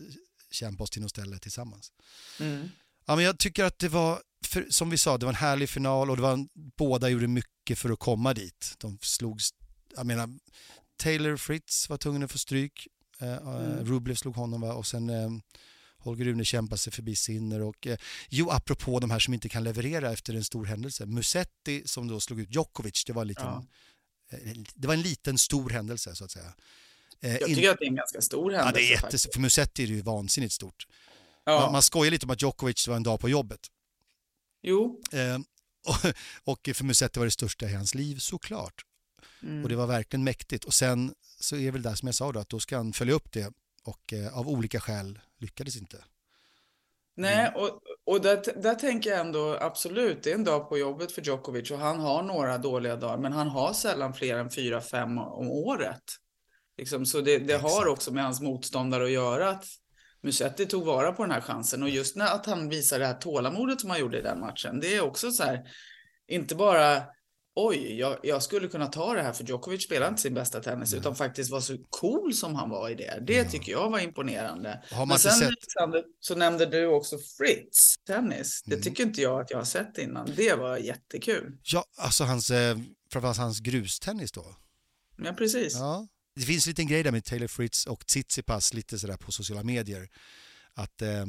kämpa 0.51 0.83
oss 0.83 0.89
till 0.89 1.01
något 1.01 1.11
ställe 1.11 1.39
tillsammans. 1.39 1.91
Mm. 2.39 2.69
Ja, 3.05 3.15
men 3.15 3.25
jag 3.25 3.39
tycker 3.39 3.63
att 3.63 3.79
det 3.79 3.89
var, 3.89 4.21
för, 4.45 4.65
som 4.69 4.89
vi 4.89 4.97
sa, 4.97 5.17
det 5.17 5.25
var 5.25 5.33
en 5.33 5.35
härlig 5.35 5.69
final 5.69 6.09
och 6.09 6.15
det 6.15 6.21
var, 6.21 6.47
båda 6.53 7.09
gjorde 7.09 7.27
mycket 7.27 7.79
för 7.79 7.89
att 7.89 7.99
komma 7.99 8.33
dit. 8.33 8.75
De 8.77 8.97
slogs, 9.01 9.53
jag 9.95 10.05
menar, 10.05 10.29
Taylor 10.97 11.37
Fritz 11.37 11.89
var 11.89 11.97
tvungen 11.97 12.23
att 12.23 12.31
få 12.31 12.37
stryk. 12.37 12.87
Eh, 13.19 13.33
eh, 13.33 13.37
mm. 13.37 13.85
Rublev 13.85 14.15
slog 14.15 14.35
honom 14.35 14.61
va? 14.61 14.73
och 14.73 14.87
sen 14.87 15.09
eh, 15.09 15.29
Holger 16.03 16.25
Rune 16.25 16.45
kämpade 16.45 16.77
sig 16.77 16.93
förbi 16.93 17.15
Sinner 17.15 17.61
och 17.61 17.87
eh, 17.87 17.97
jo, 18.29 18.49
apropå 18.49 18.99
de 18.99 19.11
här 19.11 19.19
som 19.19 19.33
inte 19.33 19.49
kan 19.49 19.63
leverera 19.63 20.11
efter 20.11 20.33
en 20.33 20.43
stor 20.43 20.65
händelse. 20.65 21.05
Musetti 21.05 21.83
som 21.85 22.07
då 22.07 22.19
slog 22.19 22.39
ut 22.39 22.55
Djokovic, 22.55 23.03
det 23.05 23.13
var 23.13 23.21
en 23.21 23.27
liten, 23.27 23.45
ja. 23.45 23.65
eh, 24.29 24.53
det 24.75 24.87
var 24.87 24.93
en 24.93 25.01
liten 25.01 25.37
stor 25.37 25.69
händelse 25.69 26.15
så 26.15 26.25
att 26.25 26.31
säga. 26.31 26.53
Eh, 27.21 27.31
jag 27.31 27.47
tycker 27.47 27.61
in... 27.61 27.69
att 27.69 27.79
det 27.79 27.85
är 27.85 27.89
en 27.89 27.95
ganska 27.95 28.21
stor 28.21 28.51
händelse. 28.51 28.67
Ja, 28.67 28.71
det 28.71 28.93
är 28.93 29.03
jättes... 29.03 29.27
För 29.33 29.39
Musetti 29.39 29.83
är 29.83 29.87
det 29.87 29.93
ju 29.93 30.01
vansinnigt 30.01 30.53
stort. 30.53 30.87
Ja. 31.45 31.59
Man, 31.59 31.71
man 31.71 31.81
skojar 31.81 32.11
lite 32.11 32.25
om 32.25 32.29
att 32.29 32.41
Djokovic 32.41 32.87
var 32.87 32.95
en 32.95 33.03
dag 33.03 33.19
på 33.19 33.29
jobbet. 33.29 33.59
Jo. 34.61 35.01
Eh, 35.11 35.39
och, 35.85 36.13
och 36.53 36.69
för 36.75 36.83
Musetti 36.83 37.19
var 37.19 37.25
det 37.25 37.31
största 37.31 37.69
i 37.69 37.73
hans 37.73 37.95
liv 37.95 38.17
såklart. 38.17 38.85
Mm. 39.43 39.63
Och 39.63 39.69
det 39.69 39.75
var 39.75 39.87
verkligen 39.87 40.23
mäktigt. 40.23 40.65
Och 40.65 40.73
sen 40.73 41.13
så 41.39 41.55
är 41.55 41.71
väl 41.71 41.81
det 41.81 41.95
som 41.95 42.07
jag 42.07 42.15
sa 42.15 42.31
då, 42.31 42.39
att 42.39 42.49
då 42.49 42.59
ska 42.59 42.77
han 42.77 42.93
följa 42.93 43.13
upp 43.13 43.31
det 43.31 43.53
och 43.83 44.13
eh, 44.13 44.37
av 44.37 44.49
olika 44.49 44.79
skäl 44.79 45.19
lyckades 45.39 45.77
inte. 45.77 45.97
Nej, 47.15 47.47
mm. 47.47 47.53
och, 47.55 47.79
och 48.05 48.21
där, 48.21 48.61
där 48.61 48.75
tänker 48.75 49.09
jag 49.09 49.19
ändå 49.19 49.57
absolut, 49.61 50.23
det 50.23 50.31
är 50.31 50.35
en 50.35 50.43
dag 50.43 50.69
på 50.69 50.77
jobbet 50.77 51.11
för 51.11 51.21
Djokovic 51.21 51.71
och 51.71 51.79
han 51.79 51.99
har 51.99 52.23
några 52.23 52.57
dåliga 52.57 52.95
dagar, 52.95 53.17
men 53.17 53.33
han 53.33 53.47
har 53.47 53.73
sällan 53.73 54.13
fler 54.13 54.37
än 54.37 54.51
fyra, 54.51 54.81
fem 54.81 55.17
om 55.17 55.51
året. 55.51 56.03
Liksom, 56.77 57.05
så 57.05 57.21
det, 57.21 57.37
det 57.37 57.57
har 57.57 57.87
också 57.87 58.13
med 58.13 58.23
hans 58.23 58.41
motståndare 58.41 59.03
att 59.03 59.11
göra 59.11 59.49
att 59.49 59.65
Musetti 60.21 60.65
tog 60.65 60.85
vara 60.85 61.11
på 61.11 61.23
den 61.23 61.31
här 61.31 61.41
chansen 61.41 61.83
och 61.83 61.89
just 61.89 62.15
när 62.15 62.25
att 62.25 62.45
han 62.45 62.69
visar 62.69 62.99
det 62.99 63.05
här 63.05 63.13
tålamodet 63.13 63.81
som 63.81 63.89
han 63.89 63.99
gjorde 63.99 64.19
i 64.19 64.21
den 64.21 64.39
matchen, 64.39 64.79
det 64.79 64.95
är 64.95 65.01
också 65.01 65.31
så 65.31 65.43
här, 65.43 65.61
inte 66.27 66.55
bara 66.55 67.03
oj, 67.55 67.99
jag, 67.99 68.19
jag, 68.23 68.43
skulle 68.43 68.67
kunna 68.67 68.87
ta 68.87 69.13
det 69.13 69.21
här 69.21 69.33
för 69.33 69.43
Djokovic 69.43 69.83
spelar 69.83 70.07
inte 70.07 70.21
sin 70.21 70.33
bästa 70.33 70.61
tennis 70.61 70.91
Nej. 70.91 70.99
utan 70.99 71.15
faktiskt 71.15 71.51
var 71.51 71.61
så 71.61 71.77
cool 71.89 72.33
som 72.33 72.55
han 72.55 72.69
var 72.69 72.89
i 72.89 72.95
det. 72.95 73.23
Det 73.27 73.33
ja. 73.33 73.49
tycker 73.49 73.71
jag 73.71 73.89
var 73.89 73.99
imponerande. 73.99 74.83
Men 75.07 75.19
sen 75.19 75.31
sett... 75.31 75.47
Alexander, 75.47 76.03
så 76.19 76.35
nämnde 76.35 76.65
du 76.65 76.85
också 76.87 77.17
Fritz 77.17 77.95
tennis. 78.07 78.63
Det 78.65 78.73
mm. 78.73 78.83
tycker 78.83 79.03
inte 79.03 79.21
jag 79.21 79.41
att 79.41 79.51
jag 79.51 79.57
har 79.57 79.65
sett 79.65 79.97
innan. 79.97 80.29
Det 80.35 80.55
var 80.55 80.77
jättekul. 80.77 81.57
Ja, 81.63 81.85
alltså 81.97 82.23
hans, 82.23 82.51
eh, 82.51 82.77
framförallt 83.11 83.37
hans 83.37 83.59
grustennis 83.59 84.31
då. 84.31 84.55
Ja, 85.17 85.33
precis. 85.33 85.73
Ja. 85.73 86.07
Det 86.35 86.41
finns 86.41 86.67
en 86.67 86.71
liten 86.71 86.87
grej 86.87 87.03
där 87.03 87.11
med 87.11 87.25
Taylor 87.25 87.47
Fritz 87.47 87.85
och 87.85 88.07
Tsitsipas 88.07 88.73
lite 88.73 88.99
sådär 88.99 89.17
på 89.17 89.31
sociala 89.31 89.63
medier. 89.63 90.09
Att 90.73 91.01
eh, 91.01 91.25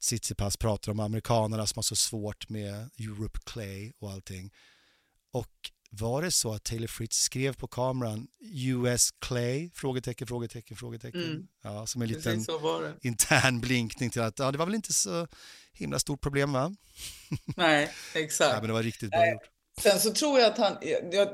Tsitsipas 0.00 0.56
pratar 0.56 0.92
om 0.92 1.00
amerikanerna 1.00 1.66
som 1.66 1.78
har 1.78 1.82
så 1.82 1.96
svårt 1.96 2.48
med 2.48 2.90
Europe 2.98 3.38
Clay 3.44 3.92
och 3.98 4.10
allting. 4.10 4.52
Och 5.36 5.70
var 5.90 6.22
det 6.22 6.30
så 6.30 6.54
att 6.54 6.64
Taylor 6.64 6.86
Fritz 6.86 7.16
skrev 7.16 7.56
på 7.56 7.66
kameran 7.66 8.26
US 8.54 9.10
Clay? 9.20 9.70
Frågetecken, 9.74 10.26
frågetecken, 10.26 10.76
frågetecken. 10.76 11.24
Mm. 11.24 11.46
Ja, 11.62 11.86
som 11.86 12.02
en 12.02 12.08
liten 12.08 12.44
intern 13.02 13.60
blinkning 13.60 14.10
till 14.10 14.22
att 14.22 14.38
ja, 14.38 14.52
det 14.52 14.58
var 14.58 14.66
väl 14.66 14.74
inte 14.74 14.92
så 14.92 15.28
himla 15.72 15.98
stort 15.98 16.20
problem 16.20 16.52
va? 16.52 16.74
Nej, 17.56 17.92
exakt. 18.14 18.52
ja, 18.52 18.58
men 18.60 18.66
det 18.66 18.72
var 18.72 18.82
riktigt 18.82 19.10
bra 19.10 19.30
gjort. 19.30 19.42
Sen 19.82 20.00
så 20.00 20.12
tror 20.12 20.38
jag 20.38 20.52
att 20.52 20.58
han, 20.58 20.76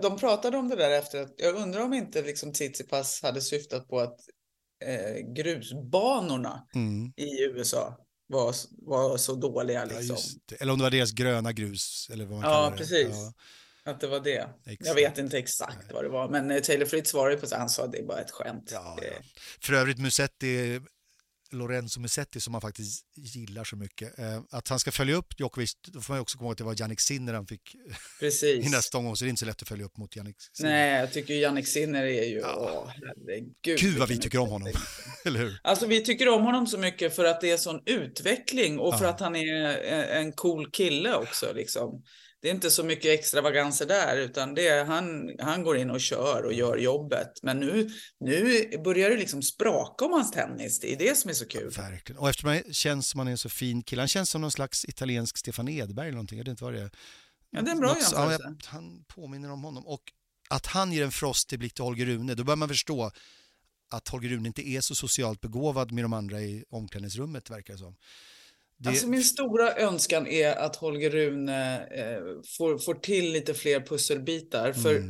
de 0.02 0.18
pratade 0.18 0.56
om 0.56 0.68
det 0.68 0.76
där 0.76 0.90
efter 0.90 1.22
att, 1.22 1.34
jag 1.36 1.54
undrar 1.54 1.80
om 1.80 1.92
inte 1.92 2.22
liksom 2.22 2.52
Tsitsipas 2.52 3.22
hade 3.22 3.40
syftat 3.40 3.88
på 3.88 4.00
att 4.00 4.20
eh, 4.84 5.32
grusbanorna 5.34 6.66
mm. 6.74 7.12
i 7.16 7.42
USA 7.42 7.96
var, 8.26 8.54
var 8.86 9.16
så 9.16 9.34
dåliga. 9.34 9.84
Liksom. 9.84 10.16
Ja, 10.50 10.56
eller 10.60 10.72
om 10.72 10.78
det 10.78 10.84
var 10.84 10.90
deras 10.90 11.12
gröna 11.12 11.52
grus. 11.52 12.08
Eller 12.12 12.24
vad 12.24 12.40
man 12.40 12.50
ja, 12.50 12.74
precis. 12.76 13.08
Ja. 13.10 13.32
Att 13.84 14.00
det 14.00 14.06
var 14.06 14.20
det. 14.20 14.48
Exakt. 14.66 14.86
Jag 14.86 14.94
vet 14.94 15.18
inte 15.18 15.38
exakt 15.38 15.76
Nej. 15.78 15.90
vad 15.92 16.04
det 16.04 16.08
var, 16.08 16.28
men 16.28 16.50
eh, 16.50 16.60
Taylor 16.60 16.86
Fritz 16.86 17.10
svarade 17.10 17.36
på 17.36 17.46
det, 17.46 17.56
han 17.56 17.68
sa 17.68 17.84
att 17.84 17.92
det 17.92 17.98
är 17.98 18.06
bara 18.06 18.20
ett 18.20 18.30
skämt. 18.30 18.70
Ja, 18.72 18.98
ja. 19.02 19.12
För 19.60 19.72
övrigt 19.72 19.98
Musetti 19.98 20.80
Lorenzo 21.52 22.00
Musetti 22.00 22.40
som 22.40 22.52
man 22.52 22.60
faktiskt 22.60 23.06
gillar 23.16 23.64
så 23.64 23.76
mycket. 23.76 24.18
Eh, 24.18 24.40
att 24.50 24.68
han 24.68 24.78
ska 24.78 24.92
följa 24.92 25.14
upp 25.14 25.40
Djokovic, 25.40 25.72
då 25.82 26.00
får 26.00 26.14
man 26.14 26.20
också 26.20 26.38
komma 26.38 26.46
ihåg 26.46 26.52
att 26.52 26.58
det 26.58 26.64
var 26.64 26.76
Jannik 26.80 27.00
Sinner 27.00 27.34
han 27.34 27.46
fick 27.46 27.76
Precis. 28.20 28.66
i 28.66 28.68
nästa 28.68 28.98
omgång, 28.98 29.16
så 29.16 29.24
det 29.24 29.28
är 29.28 29.30
inte 29.30 29.40
så 29.40 29.46
lätt 29.46 29.62
att 29.62 29.68
följa 29.68 29.84
upp 29.84 29.96
mot 29.96 30.16
Jannik 30.16 30.36
Sinner. 30.52 30.70
Nej, 30.70 31.00
jag 31.00 31.12
tycker 31.12 31.34
Jannik 31.34 31.68
Sinner 31.68 32.02
är 32.02 32.24
ju, 32.24 32.38
ja. 32.38 32.54
åh 32.56 32.92
herregud. 32.94 33.80
Gud 33.80 33.98
vad 33.98 34.08
vi 34.08 34.18
tycker 34.18 34.38
om 34.38 34.48
honom, 34.48 34.72
eller 35.24 35.40
hur? 35.40 35.60
Alltså 35.62 35.86
vi 35.86 36.04
tycker 36.04 36.28
om 36.28 36.42
honom 36.42 36.66
så 36.66 36.78
mycket 36.78 37.16
för 37.16 37.24
att 37.24 37.40
det 37.40 37.50
är 37.50 37.56
sån 37.56 37.82
utveckling 37.86 38.78
och 38.78 38.94
ja. 38.94 38.98
för 38.98 39.06
att 39.06 39.20
han 39.20 39.36
är 39.36 39.78
en 40.08 40.32
cool 40.32 40.70
kille 40.70 41.14
också 41.14 41.52
liksom 41.54 42.02
det 42.42 42.48
är 42.48 42.54
inte 42.54 42.70
så 42.70 42.84
mycket 42.84 43.18
extravaganser 43.20 43.86
där, 43.86 44.16
utan 44.16 44.54
det 44.54 44.68
är, 44.68 44.84
han, 44.84 45.30
han 45.38 45.62
går 45.62 45.76
in 45.76 45.90
och 45.90 46.00
kör 46.00 46.42
och 46.44 46.52
gör 46.52 46.76
jobbet. 46.76 47.28
Men 47.42 47.60
nu, 47.60 47.90
nu 48.20 48.68
börjar 48.84 49.10
det 49.10 49.16
liksom 49.16 49.42
spraka 49.42 50.04
om 50.04 50.12
hans 50.12 50.30
tennis. 50.30 50.80
Det 50.80 50.92
är 50.92 50.98
det 50.98 51.18
som 51.18 51.30
är 51.30 51.34
så 51.34 51.46
kul. 51.46 51.72
Ja, 51.76 51.82
verkligen. 51.82 52.18
Och 52.18 52.28
eftersom 52.28 52.50
han 52.50 52.62
känns 52.72 53.08
som 53.08 53.18
han 53.18 53.26
är 53.26 53.32
en 53.32 53.38
så 53.38 53.48
fin 53.48 53.82
kille, 53.82 54.02
han 54.02 54.08
känns 54.08 54.30
som 54.30 54.40
någon 54.40 54.52
slags 54.52 54.84
italiensk 54.84 55.38
Stefan 55.38 55.68
Edberg 55.68 56.06
eller 56.06 56.14
någonting, 56.14 56.38
jag 56.38 56.44
vet 56.44 56.50
inte 56.50 56.64
vad 56.64 56.72
det 56.72 56.80
är. 56.80 56.90
Ja, 57.50 57.62
det 57.62 57.70
är 57.70 57.72
en 57.72 57.80
bra 57.80 57.96
jämförelse. 57.96 58.42
Ja, 58.42 58.54
han 58.64 59.04
påminner 59.08 59.50
om 59.50 59.64
honom. 59.64 59.86
Och 59.86 60.02
att 60.50 60.66
han 60.66 60.92
ger 60.92 61.04
en 61.04 61.12
frostig 61.12 61.58
blick 61.58 61.74
till 61.74 61.84
Holger 61.84 62.06
Rune, 62.06 62.34
då 62.34 62.44
börjar 62.44 62.56
man 62.56 62.68
förstå 62.68 63.10
att 63.90 64.08
Holger 64.08 64.28
Rune 64.28 64.48
inte 64.48 64.68
är 64.68 64.80
så 64.80 64.94
socialt 64.94 65.40
begåvad 65.40 65.92
med 65.92 66.04
de 66.04 66.12
andra 66.12 66.40
i 66.40 66.64
omklädningsrummet, 66.70 67.50
verkar 67.50 67.72
det 67.72 67.78
som. 67.78 67.96
Det... 68.82 68.88
Alltså 68.88 69.08
min 69.08 69.24
stora 69.24 69.74
önskan 69.74 70.26
är 70.26 70.56
att 70.56 70.76
Holger 70.76 71.10
Rune 71.10 71.76
eh, 71.76 72.22
får, 72.58 72.78
får 72.78 72.94
till 72.94 73.32
lite 73.32 73.54
fler 73.54 73.80
pusselbitar. 73.80 74.70
Mm. 74.70 74.82
För 74.82 75.02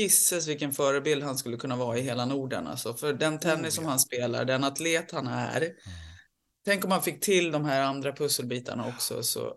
gisses 0.00 0.48
vilken 0.48 0.72
förebild 0.72 1.22
han 1.22 1.38
skulle 1.38 1.56
kunna 1.56 1.76
vara 1.76 1.98
i 1.98 2.02
hela 2.02 2.24
Norden. 2.24 2.66
Alltså, 2.66 2.94
för 2.94 3.12
den 3.12 3.38
tennis 3.38 3.64
oh, 3.64 3.70
som 3.70 3.84
han 3.84 4.00
spelar, 4.00 4.44
den 4.44 4.64
atlet 4.64 5.10
han 5.12 5.26
är. 5.26 5.60
Mm. 5.60 5.76
Tänk 6.64 6.84
om 6.84 6.90
han 6.90 7.02
fick 7.02 7.20
till 7.20 7.50
de 7.50 7.64
här 7.64 7.82
andra 7.82 8.12
pusselbitarna 8.12 8.86
också. 8.86 9.22
Så, 9.22 9.54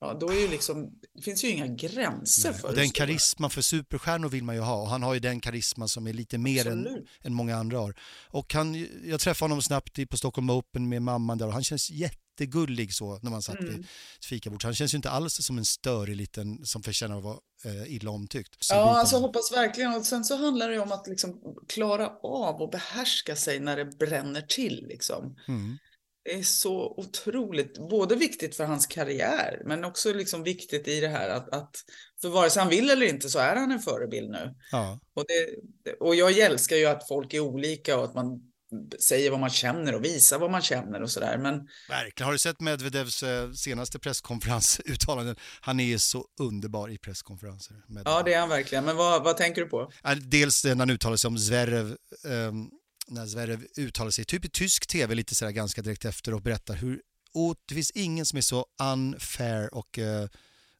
ja, 0.00 0.16
då 0.20 0.30
är 0.30 0.40
ju 0.40 0.48
liksom, 0.48 0.90
det 1.14 1.22
finns 1.22 1.44
ju 1.44 1.48
inga 1.48 1.66
gränser 1.66 2.50
Nej, 2.50 2.60
för 2.60 2.68
och 2.68 2.74
Den 2.74 2.90
karisma 2.90 3.48
för 3.48 3.62
superstjärnor 3.62 4.28
vill 4.28 4.44
man 4.44 4.54
ju 4.54 4.60
ha 4.60 4.82
och 4.82 4.88
han 4.88 5.02
har 5.02 5.14
ju 5.14 5.20
den 5.20 5.40
karisma 5.40 5.88
som 5.88 6.06
är 6.06 6.12
lite 6.12 6.38
mer 6.38 6.68
än, 6.68 6.88
än 7.20 7.34
många 7.34 7.56
andra 7.56 7.78
har. 7.78 7.94
Och 8.28 8.54
han, 8.54 8.86
jag 9.04 9.20
träffade 9.20 9.50
honom 9.50 9.62
snabbt 9.62 10.10
på 10.10 10.16
Stockholm 10.16 10.50
Open 10.50 10.88
med 10.88 11.02
mamman 11.02 11.38
där 11.38 11.46
och 11.46 11.52
han 11.52 11.64
känns 11.64 11.90
jätte 11.90 12.18
jättegullig 12.42 12.94
så 12.94 13.18
när 13.22 13.30
man 13.30 13.42
satt 13.42 13.60
mm. 13.60 13.74
vid 13.74 13.86
fikabordet. 14.24 14.64
Han 14.64 14.74
känns 14.74 14.94
ju 14.94 14.96
inte 14.96 15.10
alls 15.10 15.34
som 15.34 15.58
en 15.58 15.64
störig 15.64 16.16
liten 16.16 16.66
som 16.66 16.82
förtjänar 16.82 17.18
att 17.18 17.24
vara 17.24 17.38
eh, 17.64 17.94
illa 17.94 18.10
omtyckt. 18.10 18.56
Så 18.64 18.74
ja, 18.74 18.98
alltså 18.98 19.16
hoppas 19.16 19.52
verkligen. 19.52 19.94
Och 19.94 20.06
sen 20.06 20.24
så 20.24 20.36
handlar 20.36 20.68
det 20.68 20.78
om 20.78 20.92
att 20.92 21.06
liksom 21.06 21.56
klara 21.68 22.08
av 22.22 22.62
och 22.62 22.70
behärska 22.70 23.36
sig 23.36 23.60
när 23.60 23.76
det 23.76 23.84
bränner 23.84 24.42
till 24.42 24.86
liksom. 24.88 25.36
Mm. 25.48 25.78
Det 26.24 26.34
är 26.34 26.42
så 26.42 26.94
otroligt, 26.96 27.78
både 27.90 28.16
viktigt 28.16 28.56
för 28.56 28.64
hans 28.64 28.86
karriär, 28.86 29.62
men 29.64 29.84
också 29.84 30.12
liksom 30.12 30.42
viktigt 30.42 30.88
i 30.88 31.00
det 31.00 31.08
här 31.08 31.28
att, 31.28 31.54
att 31.54 31.76
för 32.20 32.28
vare 32.28 32.50
sig 32.50 32.60
han 32.60 32.70
vill 32.70 32.90
eller 32.90 33.06
inte 33.06 33.28
så 33.28 33.38
är 33.38 33.56
han 33.56 33.72
en 33.72 33.78
förebild 33.78 34.30
nu. 34.30 34.54
Ja. 34.72 35.00
Och, 35.14 35.24
det, 35.28 35.92
och 35.92 36.14
jag 36.14 36.38
älskar 36.38 36.76
ju 36.76 36.86
att 36.86 37.08
folk 37.08 37.34
är 37.34 37.40
olika 37.40 37.98
och 37.98 38.04
att 38.04 38.14
man 38.14 38.51
säger 38.98 39.30
vad 39.30 39.40
man 39.40 39.50
känner 39.50 39.94
och 39.94 40.04
visar 40.04 40.38
vad 40.38 40.50
man 40.50 40.62
känner 40.62 41.02
och 41.02 41.10
sådär. 41.10 41.38
Men... 41.38 41.68
Verkligen. 41.88 42.26
Har 42.26 42.32
du 42.32 42.38
sett 42.38 42.60
Medvedevs 42.60 43.22
eh, 43.22 43.52
senaste 43.52 43.98
presskonferensuttalanden? 43.98 45.36
Han 45.60 45.80
är 45.80 45.98
så 45.98 46.26
underbar 46.40 46.90
i 46.90 46.98
presskonferenser. 46.98 47.76
Ja, 48.04 48.22
det 48.22 48.34
är 48.34 48.40
han 48.40 48.48
verkligen. 48.48 48.84
Men 48.84 48.96
vad, 48.96 49.24
vad 49.24 49.36
tänker 49.36 49.60
du 49.60 49.68
på? 49.68 49.92
Dels 50.20 50.64
när 50.64 50.76
han 50.76 50.90
uttalar 50.90 51.16
sig 51.16 51.28
om 51.28 51.38
Zverev, 51.38 51.96
um, 52.24 52.70
när 53.08 53.26
Zverev 53.26 53.66
uttalar 53.76 54.10
sig 54.10 54.24
typ 54.24 54.44
i 54.44 54.48
tysk 54.48 54.86
tv 54.86 55.14
lite 55.14 55.34
sådär 55.34 55.52
ganska 55.52 55.82
direkt 55.82 56.04
efter 56.04 56.34
och 56.34 56.42
berättar 56.42 56.74
hur 56.74 57.00
och 57.34 57.56
det 57.68 57.74
finns 57.74 57.90
ingen 57.90 58.26
som 58.26 58.36
är 58.36 58.42
så 58.42 58.66
unfair 58.82 59.74
och 59.74 59.98
uh, 59.98 60.26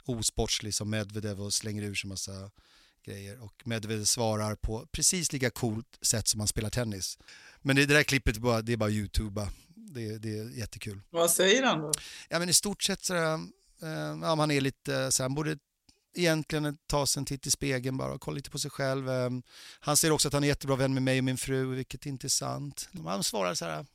osportslig 0.04 0.74
som 0.74 0.90
Medvedev 0.90 1.40
och 1.40 1.52
slänger 1.52 1.82
ur 1.82 1.94
sig 1.94 2.08
massa 2.08 2.50
grejer 3.04 3.42
och 3.42 3.62
Medvedev 3.64 4.04
svarar 4.04 4.54
på 4.54 4.86
precis 4.92 5.32
lika 5.32 5.50
coolt 5.50 5.98
sätt 6.02 6.28
som 6.28 6.40
han 6.40 6.48
spelar 6.48 6.70
tennis. 6.70 7.18
Men 7.62 7.76
det, 7.76 7.86
det 7.86 7.94
där 7.94 8.02
klippet 8.02 8.38
bara, 8.38 8.62
det 8.62 8.72
är 8.72 8.76
bara 8.76 8.90
Youtube. 8.90 9.48
Det, 9.74 10.18
det 10.18 10.38
är 10.38 10.58
jättekul. 10.58 11.00
Vad 11.10 11.30
säger 11.30 11.62
han 11.62 11.80
då? 11.80 11.92
Ja 12.28 12.38
men 12.38 12.48
i 12.48 12.52
stort 12.52 12.82
sett 12.82 13.04
så 13.04 13.14
äh, 13.14 13.38
ja, 14.22 14.34
han 14.36 14.50
är 14.50 14.60
lite 14.60 15.12
så 15.12 15.22
han 15.22 15.34
borde 15.34 15.56
egentligen 16.14 16.78
ta 16.86 17.06
sig 17.06 17.20
en 17.20 17.24
titt 17.24 17.46
i 17.46 17.50
spegeln 17.50 17.96
bara 17.96 18.12
och 18.12 18.20
kolla 18.20 18.34
lite 18.34 18.50
på 18.50 18.58
sig 18.58 18.70
själv. 18.70 19.10
Äh, 19.10 19.30
han 19.80 19.96
säger 19.96 20.12
också 20.12 20.28
att 20.28 20.34
han 20.34 20.44
är 20.44 20.48
jättebra 20.48 20.76
vän 20.76 20.94
med 20.94 21.02
mig 21.02 21.18
och 21.18 21.24
min 21.24 21.38
fru, 21.38 21.74
vilket 21.74 22.06
inte 22.06 22.26
är 22.26 22.28
sant. 22.28 22.88
Han 23.04 23.24
svarar 23.24 23.54
så 23.54 23.64
här 23.64 23.86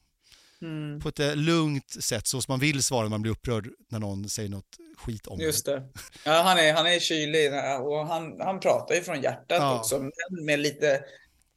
mm. 0.61 0.99
på 0.99 1.09
ett 1.09 1.19
äh, 1.19 1.35
lugnt 1.35 2.03
sätt, 2.03 2.27
så 2.27 2.41
som 2.41 2.51
man 2.51 2.59
vill 2.59 2.83
svara 2.83 3.03
när 3.03 3.09
man 3.09 3.21
blir 3.21 3.31
upprörd 3.31 3.69
när 3.89 3.99
någon 3.99 4.29
säger 4.29 4.49
något 4.49 4.77
skit 4.97 5.27
om 5.27 5.39
Just 5.39 5.65
det. 5.65 5.83
Ja, 6.23 6.41
han 6.41 6.57
är, 6.57 6.73
han 6.73 6.87
är 6.87 6.99
kylig 6.99 7.53
och 7.81 8.07
han, 8.07 8.41
han 8.41 8.59
pratar 8.59 8.95
ju 8.95 9.01
från 9.01 9.21
hjärtat 9.21 9.57
ja. 9.61 9.79
också, 9.79 9.99
men 9.99 10.45
med 10.45 10.59
lite, 10.59 11.03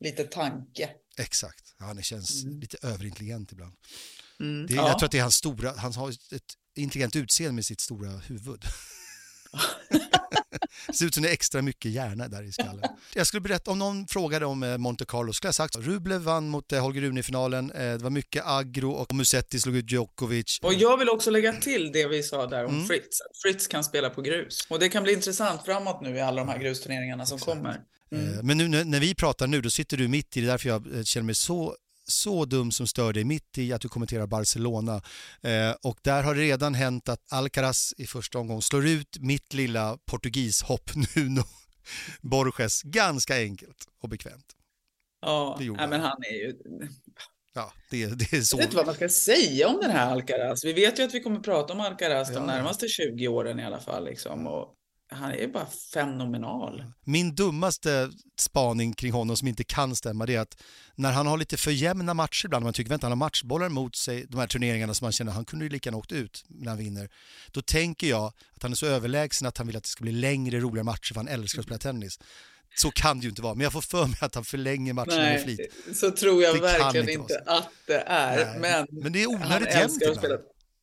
lite 0.00 0.25
tanke. 0.25 0.90
Exakt, 1.19 1.70
han 1.81 2.03
känns 2.03 2.45
mm. 2.45 2.61
lite 2.61 2.77
överintelligent 2.83 3.53
ibland. 3.53 3.75
Mm. 4.41 4.67
Det, 4.67 4.75
ja. 4.75 4.89
Jag 4.89 4.99
tror 4.99 5.07
att 5.07 5.13
det 5.13 5.19
är 5.19 5.23
hans 5.23 5.35
stora, 5.35 5.75
han 5.77 5.95
har 5.95 6.11
ett 6.11 6.55
intelligent 6.77 7.17
utseende 7.17 7.53
med 7.53 7.67
sitt 7.67 7.81
stora 7.81 8.11
huvud. 8.11 8.65
det 10.87 10.95
ser 10.95 11.07
ut 11.07 11.15
som 11.15 11.23
det 11.23 11.29
är 11.29 11.33
extra 11.33 11.63
mycket 11.63 11.91
hjärna 11.91 12.29
där 12.29 12.43
i 12.43 12.53
skallen. 12.53 12.85
Jag 13.15 13.27
skulle 13.27 13.41
berätta, 13.41 13.71
om 13.71 13.79
någon 13.79 14.07
frågade 14.07 14.47
om 14.47 14.63
eh, 14.63 14.79
Monte 14.79 15.05
Carlo 15.05 15.33
skulle 15.33 15.49
jag 15.49 15.55
sagt 15.55 15.77
Rublev 15.77 16.21
vann 16.21 16.49
mot 16.49 16.73
eh, 16.73 16.83
Holger 16.83 17.03
Rune 17.03 17.21
i 17.21 17.23
finalen. 17.23 17.71
Eh, 17.71 17.79
det 17.79 17.99
var 17.99 18.11
mycket 18.11 18.43
aggro 18.47 18.91
och 18.91 19.15
Musetti 19.15 19.61
slog 19.61 19.77
ut 19.77 19.91
Djokovic. 19.91 20.59
Och 20.63 20.75
jag 20.75 20.97
vill 20.97 21.09
också 21.09 21.31
lägga 21.31 21.53
till 21.53 21.93
det 21.93 22.07
vi 22.07 22.23
sa 22.23 22.47
där 22.47 22.65
om 22.65 22.75
mm. 22.75 22.87
Fritz. 22.87 23.19
Fritz 23.43 23.67
kan 23.67 23.85
spela 23.85 24.11
på 24.11 24.23
grus. 24.23 24.67
Och 24.69 24.79
det 24.79 24.89
kan 24.89 25.03
bli 25.03 25.13
intressant 25.13 25.65
framåt 25.65 26.01
nu 26.03 26.17
i 26.17 26.21
alla 26.21 26.41
de 26.41 26.49
här 26.49 26.59
grusturneringarna 26.59 27.27
som 27.27 27.37
Exakt. 27.37 27.57
kommer. 27.57 27.81
Mm. 28.13 28.47
Men 28.47 28.59
nu 28.59 28.85
när 28.85 29.01
vi 29.01 29.15
pratar 29.15 29.47
nu, 29.47 29.61
då 29.61 29.71
sitter 29.71 29.97
du 29.97 30.09
mitt 30.09 30.37
i 30.37 30.41
det, 30.41 30.47
därför 30.47 30.69
jag 30.69 31.07
känner 31.07 31.25
mig 31.25 31.35
så 31.35 31.77
så 32.11 32.45
dum 32.45 32.71
som 32.71 32.87
stör 32.87 33.12
dig 33.12 33.25
mitt 33.25 33.59
i 33.59 33.73
att 33.73 33.81
du 33.81 33.88
kommenterar 33.88 34.26
Barcelona. 34.26 35.02
Eh, 35.43 35.75
och 35.83 35.99
där 36.02 36.23
har 36.23 36.35
det 36.35 36.40
redan 36.40 36.75
hänt 36.75 37.09
att 37.09 37.33
Alcaraz 37.33 37.95
i 37.99 38.07
första 38.07 38.38
omgången 38.38 38.62
slår 38.62 38.87
ut 38.87 39.19
mitt 39.21 39.55
lilla 39.55 39.99
portugishopp 40.07 40.90
Nuno 41.17 41.43
Borges 42.21 42.83
ganska 42.83 43.37
enkelt 43.37 43.87
och 44.02 44.09
bekvämt. 44.09 44.57
Ja, 45.21 45.59
ja 45.61 45.87
men 45.87 46.00
han 46.00 46.23
är 46.31 46.35
ju... 46.35 46.55
Ja, 47.55 47.73
det, 47.90 48.07
det 48.07 48.33
är 48.33 48.40
så. 48.40 48.57
Jag 48.57 48.59
vet 48.59 48.64
inte 48.64 48.76
vad 48.76 48.87
man 48.87 48.95
ska 48.95 49.09
säga 49.09 49.69
om 49.69 49.81
den 49.81 49.90
här 49.90 50.11
Alcaraz. 50.11 50.64
Vi 50.64 50.73
vet 50.73 50.99
ju 50.99 51.02
att 51.02 51.14
vi 51.14 51.21
kommer 51.21 51.40
prata 51.40 51.73
om 51.73 51.81
Alcaraz 51.81 52.29
ja. 52.29 52.35
de 52.35 52.47
närmaste 52.47 52.88
20 52.88 53.29
åren 53.29 53.61
i 53.61 53.64
alla 53.64 53.81
fall. 53.81 54.05
Liksom. 54.05 54.47
Och 54.47 54.75
han 55.11 55.33
är 55.33 55.49
bara 55.49 55.67
fenomenal. 55.67 56.85
Min 57.05 57.35
dummaste 57.35 58.11
spaning 58.38 58.93
kring 58.93 59.12
honom 59.12 59.37
som 59.37 59.49
inte 59.49 59.64
kan 59.64 59.97
stämma 59.97 60.26
det 60.26 60.35
är 60.35 60.40
att 60.40 60.62
när 60.95 61.12
han 61.12 61.26
har 61.26 61.38
lite 61.38 61.57
för 61.57 61.71
jämna 61.71 62.14
matcher 62.14 62.47
ibland, 62.47 62.64
man 62.64 62.73
tycker 62.73 62.95
att 62.95 63.02
han 63.02 63.11
har 63.11 63.17
matchbollar 63.17 63.69
mot 63.69 63.97
sig, 63.97 64.26
de 64.29 64.40
här 64.40 64.47
turneringarna 64.47 64.95
som 64.95 65.05
man 65.05 65.12
känner 65.12 65.33
han 65.33 65.45
kunde 65.45 65.64
ju 65.64 65.69
lika 65.69 65.88
gärna 65.88 65.99
åkt 65.99 66.12
ut 66.12 66.45
när 66.49 66.69
han 66.69 66.79
vinner. 66.79 67.11
Då 67.50 67.62
tänker 67.62 68.07
jag 68.07 68.25
att 68.55 68.62
han 68.62 68.73
är 68.73 68.76
så 68.76 68.87
överlägsen 68.87 69.49
att 69.49 69.59
han 69.59 69.67
vill 69.67 69.76
att 69.76 69.83
det 69.83 69.88
ska 69.88 70.02
bli 70.02 70.12
längre, 70.12 70.61
roliga 70.61 70.85
matcher 70.85 71.14
för 71.14 71.21
han 71.21 71.29
älskar 71.29 71.61
att 71.61 71.67
spela 71.67 71.79
tennis. 71.79 72.19
Så 72.76 72.90
kan 72.90 73.19
det 73.19 73.23
ju 73.23 73.29
inte 73.29 73.43
vara, 73.43 73.55
men 73.55 73.64
jag 73.64 73.73
får 73.73 73.81
för 73.81 74.07
mig 74.07 74.19
att 74.21 74.35
han 74.35 74.45
förlänger 74.45 74.93
matcherna 74.93 75.23
med 75.23 75.43
flit. 75.43 75.61
Så 75.95 76.11
tror 76.11 76.43
jag 76.43 76.55
det 76.55 76.61
verkligen 76.61 77.09
inte, 77.09 77.23
inte 77.23 77.43
att 77.47 77.69
det 77.87 78.02
är. 78.07 78.59
Men, 78.59 78.87
men 78.90 79.12
det 79.12 79.23
är 79.23 79.26
onödigt 79.26 79.75
jämnt 79.75 80.02
ibland. 80.02 80.40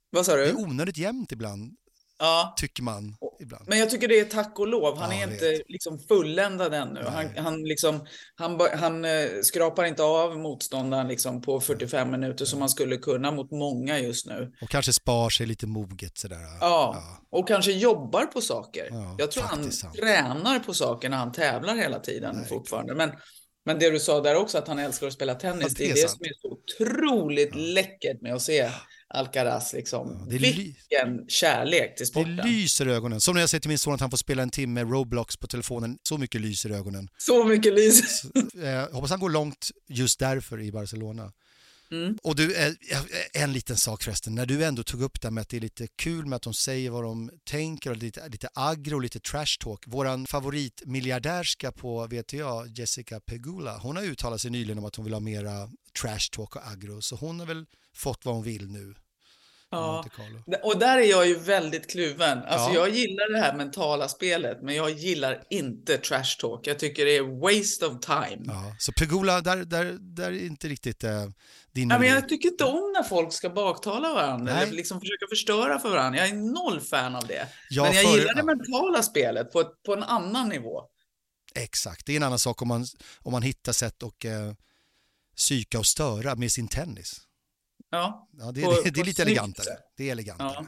Vad 0.10 0.26
sa 0.26 0.36
du? 0.36 0.44
Det 0.44 0.50
är 0.50 0.60
onödigt 0.60 0.98
jämnt 0.98 1.32
ibland. 1.32 1.76
Ja. 2.20 2.54
Tycker 2.58 2.84
man 2.84 3.16
ibland. 3.40 3.68
Men 3.68 3.80
jag 3.80 3.90
tycker 3.90 4.08
det 4.08 4.20
är 4.20 4.26
tack 4.26 4.60
och 4.60 4.68
lov. 4.68 4.98
Han 4.98 5.12
ja, 5.12 5.24
är 5.24 5.32
inte 5.32 5.62
liksom 5.68 6.00
fulländad 6.00 6.74
ännu. 6.74 7.04
Han, 7.04 7.38
han, 7.38 7.64
liksom, 7.64 8.08
han, 8.36 8.60
han 8.74 9.06
uh, 9.06 9.42
skrapar 9.42 9.86
inte 9.86 10.04
av 10.04 10.38
motståndaren 10.38 11.08
liksom 11.08 11.42
på 11.42 11.62
45 11.62 12.12
minuter 12.12 12.46
som 12.46 12.60
man 12.60 12.70
skulle 12.70 12.98
kunna 12.98 13.32
mot 13.32 13.52
många 13.52 14.00
just 14.00 14.26
nu. 14.26 14.54
Och 14.62 14.70
kanske 14.70 14.94
spar 14.94 15.30
sig 15.30 15.46
lite 15.46 15.68
moget 15.68 16.18
sådär. 16.18 16.42
Ja, 16.42 16.58
ja. 16.62 17.20
och 17.40 17.48
kanske 17.48 17.72
jobbar 17.72 18.26
på 18.26 18.42
saker. 18.42 18.88
Ja, 18.92 19.16
jag 19.18 19.32
tror 19.32 19.44
han 19.44 19.72
sant. 19.72 19.96
tränar 19.96 20.60
på 20.60 20.74
saker 20.74 21.10
när 21.10 21.18
han 21.18 21.32
tävlar 21.32 21.76
hela 21.76 22.00
tiden 22.00 22.36
Nej, 22.36 22.48
fortfarande. 22.48 22.96
Men, 22.96 23.12
men 23.66 23.80
det 23.80 23.90
du 23.90 24.00
sa 24.00 24.22
där 24.22 24.36
också, 24.36 24.58
att 24.58 24.68
han 24.68 24.80
älskar 24.80 25.08
att 25.08 25.14
spela 25.14 25.36
tennis, 25.36 25.74
det 25.74 25.84
är, 25.84 25.94
det, 25.94 26.00
är 26.00 26.04
det 26.04 26.10
som 26.10 26.26
är 26.26 26.34
så 26.42 26.48
otroligt 26.48 27.56
läckert 27.56 28.22
med 28.22 28.34
att 28.34 28.42
se 28.42 28.72
Alcaraz. 29.10 29.74
Liksom. 29.74 30.28
Ja, 30.30 30.38
Vilken 30.38 31.28
kärlek 31.28 31.96
till 31.96 32.08
sporten. 32.08 32.36
Det 32.36 32.44
lyser 32.44 32.88
i 32.88 32.92
ögonen. 32.92 33.22
Som 33.22 33.34
när 33.34 33.42
jag 33.42 33.50
säger 33.50 33.62
till 33.62 33.70
min 33.70 33.78
son 33.78 33.94
att 33.94 34.02
han 34.02 34.10
får 34.10 34.18
spela 34.18 34.44
en 34.44 34.50
timme 34.50 34.84
Roblox 34.84 35.38
på 35.38 35.48
telefonen. 35.48 35.98
Så 36.04 36.18
mycket 36.18 36.42
lyser 36.42 36.70
i 36.70 36.74
ögonen. 36.74 37.10
Så 37.18 37.46
mycket 37.46 37.74
lyser. 37.74 38.08
Så, 38.08 38.60
eh, 38.62 38.94
hoppas 38.94 39.10
han 39.10 39.20
går 39.20 39.30
långt 39.30 39.70
just 39.88 40.20
därför 40.20 40.62
i 40.62 40.72
Barcelona. 40.72 41.32
Mm. 41.92 42.18
Och 42.24 42.36
du, 42.36 42.56
eh, 42.56 42.74
en 43.34 43.54
liten 43.54 43.78
sak 43.78 44.04
förresten, 44.04 44.36
när 44.36 44.46
du 44.46 44.64
ändå 44.64 44.84
tog 44.84 45.02
upp 45.02 45.22
det 45.22 45.32
med 45.32 45.42
att 45.42 45.50
det 45.50 45.58
är 45.58 45.62
lite 45.62 45.88
kul 45.88 46.26
med 46.26 46.36
att 46.36 46.42
de 46.42 46.54
säger 46.54 46.90
vad 46.90 47.04
de 47.04 47.32
tänker 47.44 47.90
och 47.90 47.98
lite, 47.98 48.30
lite 48.30 48.50
aggro, 48.54 49.00
lite 49.00 49.20
trash 49.20 49.58
talk. 49.60 49.84
Våran 49.88 50.28
favoritmiljardärska 50.28 51.72
på 51.72 52.08
VTA, 52.08 52.66
Jessica 52.68 53.20
Pegula, 53.20 53.78
hon 53.78 53.96
har 53.96 54.04
uttalat 54.04 54.42
sig 54.42 54.52
nyligen 54.52 54.78
om 54.78 54.86
att 54.86 54.96
hon 54.96 55.06
vill 55.06 55.14
ha 55.14 55.20
mera 55.20 55.70
trash 56.02 56.30
talk 56.32 56.56
och 56.56 56.68
aggro, 56.68 57.02
så 57.02 57.16
hon 57.16 57.40
har 57.40 57.48
väl 57.48 57.66
fått 57.98 58.26
vad 58.26 58.36
hon 58.36 58.44
vill 58.44 58.68
nu. 58.68 58.96
Ja, 59.70 60.06
och 60.64 60.80
där 60.80 60.98
är 60.98 61.02
jag 61.10 61.28
ju 61.28 61.36
väldigt 61.40 61.92
kluven. 61.92 62.38
Alltså 62.38 62.70
Ja. 62.70 62.74
jag 62.74 62.90
gillar 62.90 63.34
det 63.34 63.40
här 63.40 63.56
mentala 63.58 64.08
spelet, 64.08 64.58
men 64.62 64.76
jag 64.76 64.90
gillar 64.92 65.44
inte 65.50 65.98
trash 65.98 66.38
talk. 66.40 66.68
Jag 66.68 66.80
tycker 66.80 67.06
det 67.06 67.18
är 67.18 67.42
waste 67.42 67.86
of 67.86 68.00
time. 68.00 68.44
Ja. 68.46 68.54
Ja, 68.70 68.76
så 68.80 68.92
Pegula, 68.92 69.42
där, 69.42 69.58
där, 69.58 69.98
där 70.00 70.32
är 70.32 70.46
inte 70.46 70.68
riktigt 70.68 71.04
eh, 71.04 71.24
din 71.72 71.88
men 71.88 72.02
melodi. 72.02 72.08
jag 72.20 72.30
tycker 72.30 72.50
inte 72.50 72.64
om 72.64 72.94
när 72.96 73.04
folk 73.04 73.34
ska 73.34 73.50
baktala 73.50 74.14
varandra 74.14 74.54
Nej. 74.54 74.64
eller 74.64 74.74
liksom 74.74 75.00
försöka 75.00 75.26
förstöra 75.30 75.80
för 75.80 75.90
varandra. 75.90 76.20
Jag 76.20 76.30
är 76.30 76.34
noll 76.34 76.82
fan 76.82 77.16
av 77.16 77.28
det. 77.28 77.48
Ja, 77.70 77.84
men 77.84 77.94
jag 77.94 78.04
för- 78.06 78.18
gillar 78.18 78.34
det 78.34 78.40
ja. 78.40 78.46
mentala 78.46 79.04
spelet 79.04 79.52
på, 79.52 79.64
på 79.86 79.94
en 79.94 80.04
annan 80.04 80.50
nivå. 80.50 80.82
Exakt, 81.56 82.06
det 82.06 82.12
är 82.12 82.18
en 82.18 82.24
annan 82.24 82.40
sak 82.40 82.62
om 82.62 82.68
man, 82.68 82.86
om 83.20 83.32
man 83.32 83.42
hittar 83.42 83.72
sätt 83.74 84.04
att 84.04 84.26
eh, 84.26 84.54
psyka 85.38 85.80
och 85.80 85.86
störa 85.86 86.36
med 86.36 86.52
sin 86.52 86.68
tennis. 86.68 87.22
Ja, 87.90 88.30
Ja, 88.40 88.52
det, 88.52 88.62
På- 88.62 88.82
det, 88.84 88.90
det 88.94 89.00
är 89.02 89.06
lite 89.06 89.22
elegantare. 89.22 89.78
Det 89.98 90.08
är 90.08 90.12
elegantare. 90.12 90.52
Ja. 90.56 90.66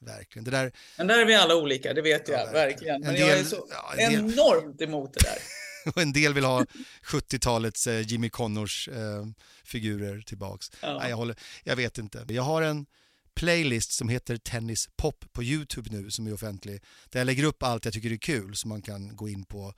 Verkligen. 0.00 0.44
Det 0.44 0.50
där, 0.50 0.72
men 0.98 1.06
där 1.06 1.18
är 1.18 1.24
vi 1.24 1.34
alla 1.34 1.56
olika, 1.56 1.94
det 1.94 2.02
vet 2.02 2.28
jag 2.28 2.40
Ja, 2.40 2.50
verkligen. 2.52 2.52
verkligen. 2.52 3.00
Men 3.00 3.10
En 3.14 3.20
jag 3.20 3.30
är 3.30 3.36
del- 3.36 3.46
så 3.46 3.66
ja, 3.70 3.94
del- 3.96 4.14
enormt 4.14 4.80
emot 4.82 5.12
det 5.14 5.20
där. 5.20 5.38
och 5.92 6.02
en 6.02 6.12
del 6.12 6.34
vill 6.34 6.44
ha 6.44 6.64
70-talets 7.04 7.86
eh, 7.86 8.00
Jimmy 8.00 8.30
Connors 8.30 8.88
eh, 8.88 9.26
figurer 9.64 10.20
tillbaks. 10.20 10.70
Ja. 10.82 10.98
Nej, 10.98 11.10
jag, 11.10 11.16
håller, 11.16 11.36
jag 11.64 11.76
vet 11.76 11.98
inte. 11.98 12.24
Jag 12.28 12.42
har 12.42 12.62
en 12.62 12.86
playlist 13.34 13.92
som 13.92 14.08
heter 14.08 14.36
Tennis 14.36 14.88
Pop 14.96 15.24
på 15.32 15.42
Youtube 15.42 15.90
nu 15.92 16.10
som 16.10 16.26
är 16.26 16.32
offentlig. 16.34 16.82
Där 17.10 17.20
jag 17.20 17.26
lägger 17.26 17.44
upp 17.44 17.62
allt 17.62 17.84
jag 17.84 17.94
tycker 17.94 18.12
är 18.12 18.16
kul 18.16 18.56
som 18.56 18.68
man 18.68 18.82
kan 18.82 19.16
gå 19.16 19.28
in 19.28 19.44
på. 19.44 19.74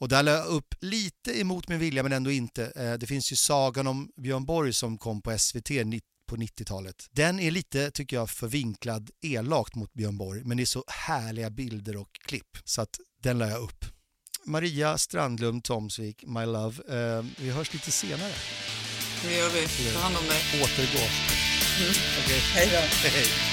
Och 0.00 0.08
där 0.08 0.22
la 0.22 0.30
jag 0.30 0.46
upp 0.46 0.74
lite 0.80 1.40
emot 1.40 1.68
min 1.68 1.78
vilja 1.78 2.02
men 2.02 2.12
ändå 2.12 2.30
inte. 2.30 2.72
Eh, 2.76 2.92
Det 2.92 3.06
finns 3.06 3.32
ju 3.32 3.36
Sagan 3.36 3.86
om 3.86 4.10
Björn 4.16 4.44
Borg 4.44 4.72
som 4.72 4.98
kom 4.98 5.22
på 5.22 5.38
SVT 5.38 5.70
på 6.26 6.36
90-talet. 6.36 7.06
Den 7.10 7.40
är 7.40 7.50
lite, 7.50 7.90
tycker 7.90 8.16
jag, 8.16 8.30
förvinklad 8.30 9.10
elakt 9.22 9.74
mot 9.74 9.92
Björn 9.92 10.18
Borg 10.18 10.42
men 10.44 10.56
det 10.56 10.62
är 10.62 10.66
så 10.66 10.84
härliga 10.88 11.50
bilder 11.50 11.96
och 11.96 12.12
klipp 12.26 12.58
så 12.64 12.82
att 12.82 12.98
den 13.22 13.38
la 13.38 13.48
jag 13.48 13.62
upp. 13.62 13.84
Maria 14.44 14.98
Strandlund 14.98 15.64
Tomsvik, 15.64 16.24
My 16.26 16.46
Love. 16.46 16.76
Eh, 17.18 17.24
vi 17.38 17.50
hörs 17.50 17.72
lite 17.72 17.90
senare. 17.90 18.32
Det 19.24 19.34
gör 19.36 19.50
vi. 19.50 19.66
Ta 19.94 19.98
hand 20.00 20.16
om 20.16 20.26
dig. 20.26 20.40
Återgå. 20.62 21.04
Mm. 21.80 21.92
Okej, 22.24 22.40
Hej 22.54 22.66
då. 22.72 23.08
hej. 23.08 23.49